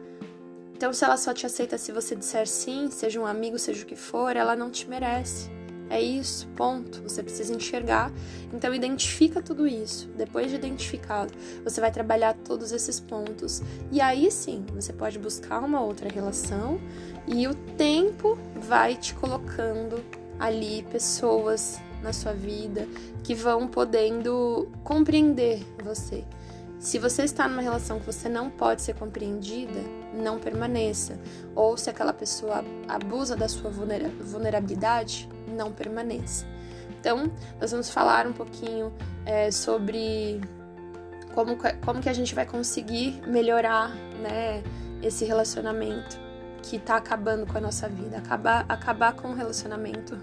Então, 0.74 0.94
se 0.94 1.04
ela 1.04 1.18
só 1.18 1.34
te 1.34 1.46
aceita 1.46 1.78
se 1.78 1.92
você 1.92 2.16
disser 2.16 2.48
sim, 2.48 2.90
seja 2.90 3.20
um 3.20 3.26
amigo, 3.26 3.60
seja 3.60 3.84
o 3.84 3.86
que 3.86 3.98
for, 3.98 4.38
ela 4.38 4.56
não 4.56 4.72
te 4.72 4.88
merece. 4.88 5.57
É 5.89 6.02
isso, 6.02 6.47
ponto. 6.56 7.02
Você 7.04 7.23
precisa 7.23 7.54
enxergar. 7.54 8.12
Então, 8.54 8.73
identifica 8.73 9.41
tudo 9.41 9.67
isso. 9.67 10.10
Depois 10.17 10.50
de 10.50 10.56
identificado, 10.56 11.34
você 11.63 11.80
vai 11.80 11.91
trabalhar 11.91 12.34
todos 12.34 12.71
esses 12.71 13.00
pontos. 13.00 13.62
E 13.91 14.02
aí 14.02 14.30
sim, 14.32 14.65
você 14.73 14.91
pode 14.91 15.17
buscar 15.17 15.60
uma 15.63 15.82
outra 15.82 16.10
relação 16.10 16.80
e 17.28 17.47
o 17.47 17.54
tempo 17.54 18.38
vai 18.56 18.95
te 18.95 19.13
colocando 19.13 20.04
ali 20.39 20.86
pessoas 20.91 21.80
na 22.02 22.13
sua 22.13 22.34
vida 22.34 22.88
que 23.23 23.34
vão 23.34 23.67
podendo 23.67 24.69
compreender 24.84 25.65
você. 25.84 26.23
Se 26.80 27.00
você 27.00 27.24
está 27.24 27.48
numa 27.48 27.62
relação 27.62 28.00
que 28.00 28.06
você 28.06 28.30
não 28.30 28.50
pode 28.50 28.82
ser 28.82 28.94
compreendida, 28.96 29.80
não 30.13 30.40
permaneça. 30.40 31.20
Ou 31.56 31.76
se 31.76 31.90
aquela 31.90 32.13
pessoa 32.13 32.63
abusa 32.88 33.36
da 33.36 33.48
sua 33.48 33.72
vulnerabilidade, 33.72 35.28
não 35.48 35.72
permaneça. 35.72 36.46
Então, 37.00 37.32
nós 37.60 37.72
vamos 37.72 37.90
falar 37.90 38.28
um 38.28 38.34
pouquinho 38.34 38.94
é, 39.26 39.50
sobre 39.50 40.40
como, 41.34 41.58
como 41.84 42.00
que 42.00 42.10
a 42.10 42.13
gente 42.13 42.36
vai 42.36 42.46
conseguir 42.46 43.22
melhorar 43.28 43.90
né, 44.22 44.63
esse 45.02 45.26
relacionamento 45.26 46.27
que 46.62 46.80
tá 46.80 46.98
acabando 46.98 47.46
com 47.46 47.58
a 47.58 47.62
nossa 47.62 47.88
vida. 47.88 48.17
Acabar, 48.17 48.65
acabar 48.67 49.13
com 49.13 49.30
o 49.30 49.34
relacionamento, 49.34 50.17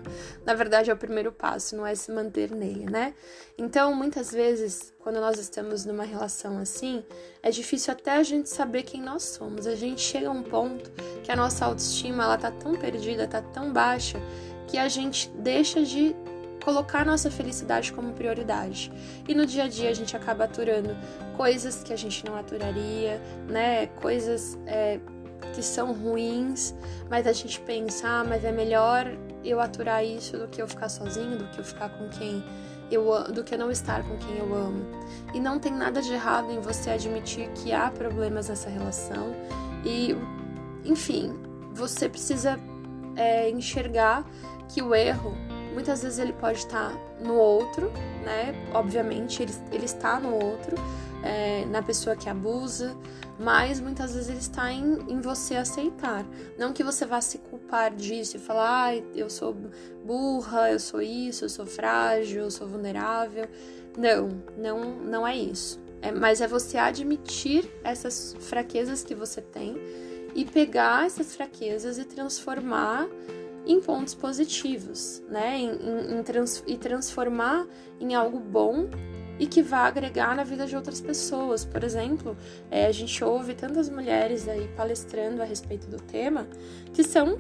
na 0.45 0.55
verdade, 0.55 0.91
é 0.91 0.95
o 0.95 0.97
primeiro 0.97 1.33
passo, 1.33 1.77
não 1.77 1.87
é 1.87 1.95
se 1.95 2.13
manter 2.13 2.51
nele, 2.51 2.87
né? 2.87 3.15
Então, 3.57 3.95
muitas 3.95 4.31
vezes, 4.33 4.93
quando 4.99 5.21
nós 5.21 5.39
estamos 5.39 5.85
numa 5.85 6.05
relação 6.05 6.59
assim, 6.59 7.05
é 7.43 7.51
difícil 7.51 7.93
até 7.93 8.13
a 8.13 8.23
gente 8.23 8.49
saber 8.49 8.83
quem 8.83 9.01
nós 9.01 9.23
somos. 9.23 9.67
A 9.67 9.75
gente 9.75 10.01
chega 10.01 10.29
a 10.29 10.33
um 10.33 10.43
ponto 10.43 10.91
que 11.23 11.31
a 11.31 11.37
nossa 11.37 11.65
autoestima, 11.65 12.25
ela 12.25 12.39
tá 12.39 12.51
tão 12.51 12.75
perdida, 12.75 13.27
tá 13.27 13.41
tão 13.41 13.73
baixa, 13.73 14.19
que 14.67 14.79
a 14.79 14.89
gente 14.89 15.29
deixa 15.39 15.83
de 15.83 16.15
colocar 16.65 17.05
nossa 17.05 17.31
felicidade 17.31 17.93
como 17.93 18.15
prioridade. 18.15 18.91
E 19.29 19.35
no 19.35 19.45
dia 19.45 19.65
a 19.65 19.69
dia 19.69 19.91
a 19.91 19.93
gente 19.93 20.17
acaba 20.17 20.45
aturando 20.45 20.97
coisas 21.37 21.83
que 21.83 21.93
a 21.93 21.97
gente 21.97 22.25
não 22.25 22.37
aturaria, 22.37 23.21
né? 23.47 23.87
Coisas 23.89 24.59
é, 24.67 24.99
que 25.53 25.63
são 25.63 25.93
ruins, 25.93 26.75
mas 27.11 27.27
a 27.27 27.33
gente 27.33 27.61
pensa, 27.61 28.09
ah, 28.09 28.25
mas 28.25 28.45
é 28.45 28.53
melhor 28.53 29.07
eu 29.45 29.61
aturar 29.61 30.05
isso 30.05 30.39
do 30.39 30.49
que 30.49 30.61
eu 30.61 30.67
ficar 30.67 30.89
sozinho, 30.89 31.37
do 31.37 31.47
que 31.49 31.59
eu 31.59 31.65
ficar 31.65 31.91
com 31.91 32.09
quem 32.09 32.43
eu 32.91 33.33
do 33.33 33.43
que 33.43 33.55
eu 33.55 33.59
não 33.59 33.71
estar 33.71 34.03
com 34.03 34.17
quem 34.19 34.39
eu 34.39 34.55
amo. 34.55 34.85
E 35.33 35.41
não 35.41 35.59
tem 35.59 35.73
nada 35.73 36.01
de 36.01 36.13
errado 36.13 36.51
em 36.51 36.61
você 36.61 36.91
admitir 36.91 37.49
que 37.51 37.73
há 37.73 37.91
problemas 37.91 38.49
nessa 38.49 38.69
relação 38.69 39.35
e, 39.85 40.17
enfim, 40.85 41.35
você 41.73 42.09
precisa 42.09 42.59
é, 43.17 43.51
enxergar 43.51 44.25
que 44.69 44.83
o 44.83 44.95
erro 44.95 45.35
muitas 45.73 46.03
vezes 46.03 46.19
ele 46.19 46.33
pode 46.33 46.59
estar 46.59 46.95
no 47.21 47.35
outro, 47.35 47.91
né? 48.25 48.55
Obviamente 48.73 49.43
ele, 49.43 49.53
ele 49.73 49.85
está 49.85 50.21
no 50.21 50.33
outro, 50.33 50.77
é, 51.25 51.65
na 51.65 51.83
pessoa 51.83 52.15
que 52.15 52.29
abusa, 52.29 52.95
mas 53.41 53.81
muitas 53.81 54.15
vezes 54.15 54.29
ele 54.29 54.39
está 54.39 54.71
em, 54.71 54.99
em 55.09 55.21
você 55.21 55.57
aceitar. 55.57 56.25
Não 56.59 56.73
que 56.73 56.85
você 56.85 57.07
vá 57.07 57.21
se 57.21 57.39
culpar 57.39 57.95
disso 57.95 58.37
e 58.37 58.41
falar, 58.41 58.91
ah, 58.91 58.97
eu 59.15 59.31
sou 59.31 59.57
burra, 60.05 60.71
eu 60.71 60.79
sou 60.79 61.01
isso, 61.01 61.47
eu 61.47 61.49
sou 61.49 61.65
frágil, 61.65 62.43
eu 62.43 62.51
sou 62.51 62.69
vulnerável. 62.69 63.49
Não, 63.97 64.29
não, 64.57 64.97
não 65.01 65.27
é 65.27 65.35
isso. 65.35 65.83
É, 66.03 66.13
mas 66.13 66.43
é 66.43 66.47
você 66.47 66.77
admitir 66.77 67.65
essas 67.83 68.37
fraquezas 68.39 69.03
que 69.03 69.15
você 69.15 69.41
tem 69.41 69.77
e 70.35 70.45
pegar 70.45 71.07
essas 71.07 71.35
fraquezas 71.35 71.97
e 71.97 72.05
transformar 72.05 73.09
em 73.67 73.81
pontos 73.81 74.15
positivos, 74.15 75.23
né? 75.31 75.57
Em, 75.57 75.71
em, 75.71 76.19
em 76.19 76.23
trans, 76.23 76.63
e 76.67 76.77
transformar 76.77 77.67
em 77.99 78.15
algo 78.15 78.39
bom 78.39 78.91
e 79.39 79.47
que 79.47 79.63
vá 79.63 79.87
agregar 79.87 80.35
na 80.35 80.45
vida 80.45 80.67
de 80.67 80.77
outras 80.77 81.01
pessoas. 81.01 81.65
Por 81.65 81.83
exemplo, 81.83 82.37
é, 82.71 82.87
a 82.87 82.93
gente 82.93 83.23
ouve 83.23 83.55
tantas 83.55 83.89
mulheres 83.89 84.49
aí 84.49 84.69
palestrando 84.77 85.43
a 85.43 85.45
respeito 85.45 85.87
do 85.89 85.97
tema 85.97 86.47
que 86.93 87.03
são 87.03 87.37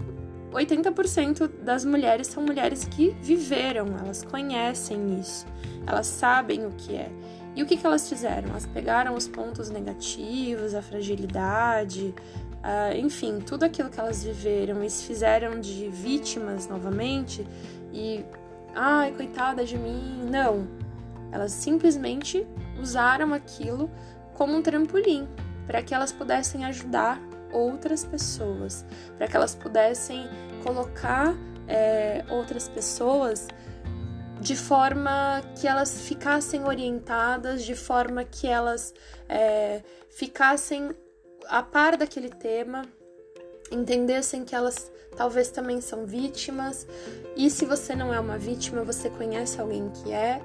80% 0.54 1.48
das 1.62 1.84
mulheres 1.84 2.28
são 2.28 2.42
mulheres 2.42 2.84
que 2.84 3.10
viveram, 3.20 3.86
elas 3.98 4.22
conhecem 4.22 5.18
isso, 5.18 5.44
elas 5.84 6.06
sabem 6.06 6.64
o 6.64 6.70
que 6.70 6.94
é. 6.94 7.10
E 7.56 7.62
o 7.62 7.66
que, 7.66 7.76
que 7.76 7.86
elas 7.86 8.08
fizeram? 8.08 8.50
Elas 8.50 8.66
pegaram 8.66 9.14
os 9.14 9.28
pontos 9.28 9.70
negativos, 9.70 10.74
a 10.74 10.82
fragilidade, 10.82 12.14
uh, 12.64 12.96
enfim, 12.96 13.38
tudo 13.40 13.64
aquilo 13.64 13.90
que 13.90 14.00
elas 14.00 14.24
viveram 14.24 14.82
e 14.82 14.90
se 14.90 15.04
fizeram 15.04 15.60
de 15.60 15.88
vítimas 15.88 16.66
novamente 16.66 17.46
e, 17.92 18.24
ai, 18.74 19.12
coitada 19.12 19.64
de 19.64 19.78
mim. 19.78 20.28
Não, 20.28 20.66
elas 21.34 21.50
simplesmente 21.50 22.46
usaram 22.80 23.34
aquilo 23.34 23.90
como 24.34 24.54
um 24.54 24.62
trampolim 24.62 25.28
para 25.66 25.82
que 25.82 25.92
elas 25.92 26.12
pudessem 26.12 26.64
ajudar 26.64 27.20
outras 27.52 28.04
pessoas, 28.04 28.84
para 29.18 29.26
que 29.26 29.36
elas 29.36 29.54
pudessem 29.54 30.28
colocar 30.62 31.34
é, 31.66 32.24
outras 32.30 32.68
pessoas 32.68 33.48
de 34.40 34.54
forma 34.54 35.42
que 35.58 35.66
elas 35.66 36.02
ficassem 36.02 36.64
orientadas, 36.64 37.64
de 37.64 37.74
forma 37.74 38.22
que 38.22 38.46
elas 38.46 38.94
é, 39.28 39.82
ficassem 40.10 40.90
a 41.48 41.62
par 41.62 41.96
daquele 41.96 42.28
tema, 42.28 42.82
entendessem 43.72 44.44
que 44.44 44.54
elas 44.54 44.92
talvez 45.16 45.50
também 45.50 45.80
são 45.80 46.04
vítimas. 46.04 46.86
E 47.36 47.50
se 47.50 47.64
você 47.64 47.94
não 47.94 48.12
é 48.12 48.20
uma 48.20 48.38
vítima, 48.38 48.82
você 48.82 49.10
conhece 49.10 49.60
alguém 49.60 49.90
que 49.90 50.12
é. 50.12 50.40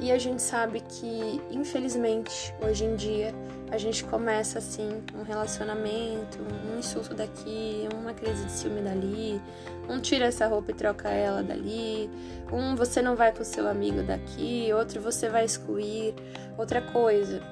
E 0.00 0.12
a 0.12 0.18
gente 0.18 0.40
sabe 0.40 0.80
que, 0.80 1.42
infelizmente, 1.50 2.54
hoje 2.62 2.84
em 2.84 2.94
dia, 2.94 3.34
a 3.70 3.76
gente 3.76 4.04
começa 4.04 4.58
assim 4.60 5.02
um 5.14 5.22
relacionamento, 5.22 6.38
um 6.38 6.78
insulto 6.78 7.14
daqui, 7.14 7.88
uma 7.94 8.14
crise 8.14 8.44
de 8.44 8.52
ciúme 8.52 8.80
dali, 8.80 9.42
um 9.88 10.00
tira 10.00 10.26
essa 10.26 10.46
roupa 10.46 10.70
e 10.70 10.74
troca 10.74 11.08
ela 11.08 11.42
dali, 11.42 12.08
um 12.52 12.76
você 12.76 13.02
não 13.02 13.16
vai 13.16 13.32
com 13.32 13.42
seu 13.42 13.66
amigo 13.66 14.02
daqui, 14.02 14.68
outro 14.72 15.00
você 15.00 15.28
vai 15.28 15.44
excluir, 15.44 16.14
outra 16.56 16.80
coisa. 16.80 17.42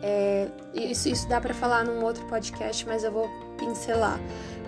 É, 0.00 0.46
isso, 0.72 1.08
isso 1.08 1.28
dá 1.28 1.40
para 1.40 1.52
falar 1.52 1.84
num 1.84 2.04
outro 2.04 2.24
podcast, 2.28 2.86
mas 2.86 3.02
eu 3.02 3.10
vou 3.10 3.28
pincelar. 3.58 4.18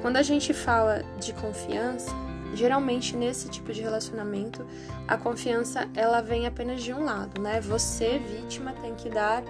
Quando 0.00 0.16
a 0.16 0.22
gente 0.22 0.54
fala 0.54 1.02
de 1.18 1.32
confiança, 1.34 2.10
geralmente 2.54 3.16
nesse 3.16 3.48
tipo 3.48 3.72
de 3.72 3.82
relacionamento, 3.82 4.66
a 5.06 5.16
confiança 5.16 5.88
ela 5.94 6.20
vem 6.20 6.46
apenas 6.46 6.82
de 6.82 6.92
um 6.92 7.04
lado, 7.04 7.40
né? 7.40 7.60
Você, 7.60 8.18
vítima, 8.18 8.72
tem 8.80 8.94
que 8.94 9.08
dar 9.10 9.42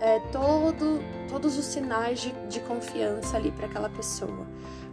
é, 0.00 0.18
todo, 0.32 1.00
todos 1.28 1.58
os 1.58 1.64
sinais 1.64 2.20
de, 2.20 2.32
de 2.48 2.60
confiança 2.60 3.36
ali 3.36 3.50
para 3.50 3.66
aquela 3.66 3.88
pessoa. 3.88 4.46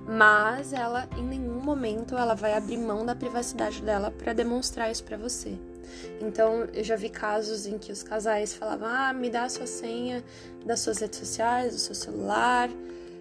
Mas 0.08 0.74
ela, 0.74 1.08
em 1.18 1.24
nenhum 1.24 1.60
momento, 1.60 2.16
ela 2.18 2.34
vai 2.34 2.54
abrir 2.54 2.78
mão 2.78 3.06
da 3.06 3.14
privacidade 3.14 3.82
dela 3.82 4.10
para 4.10 4.34
demonstrar 4.34 4.90
isso 4.90 5.04
para 5.04 5.18
você. 5.18 5.58
Então, 6.22 6.66
eu 6.74 6.84
já 6.84 6.96
vi 6.96 7.10
casos 7.10 7.66
em 7.66 7.78
que 7.78 7.92
os 7.92 8.04
casais 8.04 8.54
falavam: 8.54 8.88
ah, 8.88 9.14
me 9.14 9.30
dá 9.30 9.44
a 9.44 9.50
sua 9.50 9.68
senha 9.68 10.24
das 10.66 10.80
suas 10.80 11.00
redes 11.00 11.20
sociais, 11.20 11.74
do 11.74 11.80
seu 11.80 11.96
celular, 11.96 12.70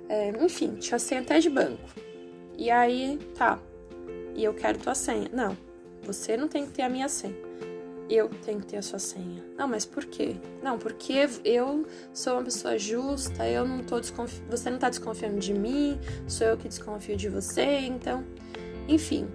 é, 0.09 0.31
enfim, 0.42 0.75
tinha 0.77 0.99
senha 0.99 1.21
até 1.21 1.38
de 1.38 1.51
banco. 1.51 1.88
E 2.57 2.71
aí, 2.71 3.19
tá, 3.35 3.59
e 4.35 4.45
eu 4.45 4.55
quero 4.55 4.79
tua 4.79 4.95
senha. 4.95 5.29
Não, 5.33 5.57
você 6.03 6.37
não 6.37 6.49
tem 6.49 6.64
que 6.66 6.73
ter 6.73 6.83
a 6.83 6.88
minha 6.88 7.09
senha 7.09 7.47
eu 8.09 8.29
tenho 8.45 8.61
que 8.61 8.66
ter 8.66 8.77
a 8.77 8.83
sua 8.83 8.99
senha. 8.99 9.45
Não, 9.57 9.66
mas 9.66 9.85
por 9.85 10.05
quê? 10.05 10.37
Não, 10.62 10.79
porque 10.79 11.29
eu 11.45 11.85
sou 12.12 12.35
uma 12.35 12.45
pessoa 12.45 12.79
justa, 12.79 13.49
eu 13.49 13.66
não 13.66 13.83
tô 13.83 13.99
desconfi... 13.99 14.40
você 14.49 14.71
não 14.71 14.79
tá 14.79 14.88
desconfiando 14.88 15.38
de 15.38 15.53
mim, 15.53 15.99
sou 16.27 16.47
eu 16.47 16.57
que 16.57 16.69
desconfio 16.69 17.16
de 17.16 17.29
você, 17.29 17.81
então, 17.81 18.25
enfim. 18.88 19.27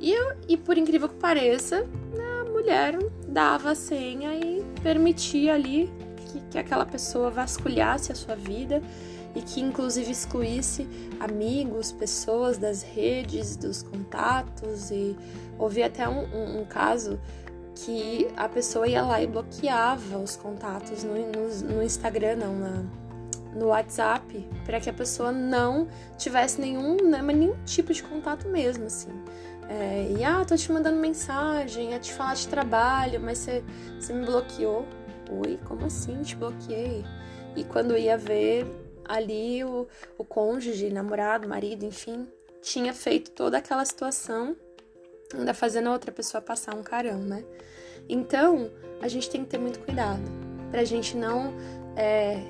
E, 0.00 0.12
eu, 0.12 0.36
e 0.48 0.56
por 0.56 0.76
incrível 0.76 1.08
que 1.08 1.16
pareça, 1.16 1.86
a 2.40 2.44
mulher 2.44 2.98
dava 3.26 3.70
a 3.70 3.74
senha 3.74 4.34
e 4.34 4.62
permitia 4.82 5.54
ali 5.54 5.90
que, 6.16 6.40
que 6.50 6.58
aquela 6.58 6.84
pessoa 6.84 7.30
vasculhasse 7.30 8.12
a 8.12 8.14
sua 8.14 8.36
vida 8.36 8.82
e 9.34 9.42
que 9.42 9.60
inclusive 9.60 10.10
excluísse 10.10 10.88
amigos, 11.20 11.92
pessoas 11.92 12.58
das 12.58 12.82
redes, 12.82 13.56
dos 13.56 13.82
contatos 13.82 14.90
e 14.90 15.16
ouvi 15.58 15.82
até 15.82 16.08
um, 16.08 16.24
um, 16.24 16.60
um 16.60 16.64
caso 16.64 17.18
que 17.74 18.28
a 18.36 18.48
pessoa 18.48 18.88
ia 18.88 19.02
lá 19.02 19.22
e 19.22 19.26
bloqueava 19.26 20.18
os 20.18 20.36
contatos 20.36 21.04
no, 21.04 21.14
no, 21.14 21.74
no 21.74 21.82
Instagram, 21.82 22.36
não, 22.36 22.56
na, 22.56 22.84
no 23.54 23.66
WhatsApp, 23.66 24.48
para 24.64 24.80
que 24.80 24.90
a 24.90 24.92
pessoa 24.92 25.30
não 25.30 25.86
tivesse 26.16 26.60
nenhum, 26.60 26.96
né, 27.08 27.22
nenhum 27.22 27.54
tipo 27.64 27.92
de 27.92 28.02
contato 28.02 28.48
mesmo, 28.48 28.86
assim. 28.86 29.10
É, 29.68 30.14
e, 30.18 30.24
ah, 30.24 30.44
tô 30.46 30.56
te 30.56 30.72
mandando 30.72 30.98
mensagem, 30.98 31.90
ia 31.90 31.98
te 31.98 32.12
falar 32.12 32.34
de 32.34 32.48
trabalho, 32.48 33.20
mas 33.20 33.38
você, 33.38 33.62
você 34.00 34.12
me 34.12 34.24
bloqueou. 34.24 34.86
Oi, 35.30 35.58
como 35.64 35.84
assim? 35.84 36.22
Te 36.22 36.34
bloqueei. 36.36 37.04
E 37.54 37.64
quando 37.64 37.96
ia 37.96 38.16
ver, 38.16 38.66
ali 39.08 39.64
o, 39.64 39.88
o 40.16 40.24
cônjuge, 40.24 40.90
namorado, 40.90 41.48
marido, 41.48 41.84
enfim, 41.84 42.28
tinha 42.62 42.92
feito 42.92 43.30
toda 43.30 43.58
aquela 43.58 43.84
situação 43.84 44.54
ainda 45.34 45.52
fazendo 45.52 45.88
a 45.88 45.92
outra 45.92 46.12
pessoa 46.12 46.40
passar 46.40 46.74
um 46.74 46.82
carão, 46.82 47.18
né? 47.18 47.44
Então, 48.08 48.70
a 49.00 49.08
gente 49.08 49.28
tem 49.28 49.44
que 49.44 49.50
ter 49.50 49.58
muito 49.58 49.78
cuidado 49.80 50.22
pra 50.70 50.84
gente 50.84 51.16
não 51.16 51.52
é, 51.96 52.42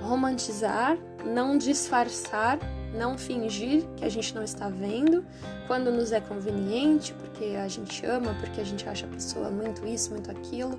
romantizar, 0.00 0.98
não 1.24 1.56
disfarçar, 1.56 2.58
não 2.94 3.16
fingir 3.16 3.84
que 3.96 4.04
a 4.04 4.08
gente 4.08 4.34
não 4.34 4.42
está 4.42 4.68
vendo 4.68 5.24
quando 5.66 5.90
nos 5.90 6.12
é 6.12 6.20
conveniente, 6.20 7.12
porque 7.14 7.56
a 7.56 7.68
gente 7.68 8.04
ama, 8.06 8.34
porque 8.40 8.60
a 8.60 8.64
gente 8.64 8.88
acha 8.88 9.06
a 9.06 9.08
pessoa 9.08 9.50
muito 9.50 9.86
isso, 9.86 10.10
muito 10.10 10.30
aquilo. 10.30 10.78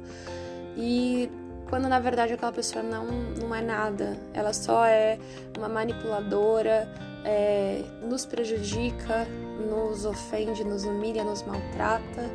E 0.76 1.30
quando 1.70 1.88
na 1.88 2.00
verdade 2.00 2.34
aquela 2.34 2.52
pessoa 2.52 2.84
não, 2.84 3.06
não 3.06 3.54
é 3.54 3.62
nada, 3.62 4.18
ela 4.34 4.54
só 4.54 4.86
é 4.86 5.20
uma 5.58 5.68
manipuladora, 5.68 6.88
é, 7.24 7.84
nos 8.02 8.26
prejudica, 8.26 9.28
nos 9.70 10.06
ofende, 10.06 10.64
nos 10.64 10.86
humilha, 10.86 11.24
nos 11.24 11.44
maltrata 11.44 12.30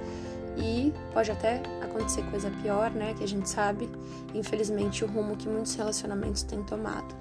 e 0.57 0.93
pode 1.13 1.31
até 1.31 1.63
acontecer 1.83 2.23
coisa 2.31 2.51
pior, 2.63 2.91
né? 2.91 3.15
Que 3.17 3.25
a 3.25 3.29
gente 3.29 3.49
sabe, 3.49 3.89
infelizmente, 4.35 5.05
o 5.05 5.09
rumo 5.09 5.37
que 5.37 5.49
muitos 5.49 5.75
relacionamentos 5.75 6.43
têm 6.43 6.63
tomado. 6.63 7.15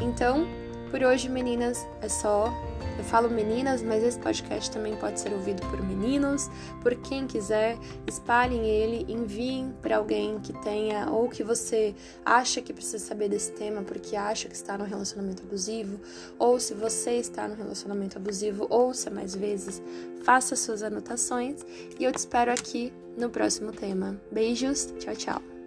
Então, 0.00 0.46
por 0.88 1.02
hoje, 1.02 1.28
meninas, 1.28 1.86
é 2.00 2.08
só. 2.08 2.52
Eu 2.98 3.04
falo 3.04 3.30
meninas, 3.30 3.80
mas 3.80 4.02
esse 4.02 4.18
podcast 4.18 4.70
também 4.72 4.96
pode 4.96 5.20
ser 5.20 5.32
ouvido 5.32 5.64
por 5.68 5.80
meninos, 5.80 6.50
por 6.82 6.96
quem 6.96 7.28
quiser. 7.28 7.78
Espalhem 8.08 8.66
ele, 8.66 9.10
enviem 9.12 9.72
para 9.80 9.98
alguém 9.98 10.40
que 10.40 10.52
tenha 10.64 11.08
ou 11.08 11.28
que 11.28 11.44
você 11.44 11.94
acha 12.24 12.60
que 12.60 12.72
precisa 12.72 12.98
saber 12.98 13.28
desse 13.28 13.52
tema 13.52 13.82
porque 13.82 14.16
acha 14.16 14.48
que 14.48 14.54
está 14.54 14.76
no 14.76 14.84
relacionamento 14.84 15.44
abusivo, 15.44 16.00
ou 16.38 16.58
se 16.58 16.74
você 16.74 17.12
está 17.12 17.46
no 17.46 17.54
relacionamento 17.54 18.18
abusivo, 18.18 18.66
ouça 18.68 19.10
mais 19.10 19.34
vezes, 19.34 19.80
faça 20.24 20.56
suas 20.56 20.82
anotações 20.82 21.64
e 21.98 22.04
eu 22.04 22.10
te 22.10 22.18
espero 22.18 22.50
aqui 22.50 22.92
no 23.16 23.30
próximo 23.30 23.70
tema. 23.70 24.20
Beijos, 24.32 24.92
tchau, 24.98 25.14
tchau. 25.14 25.57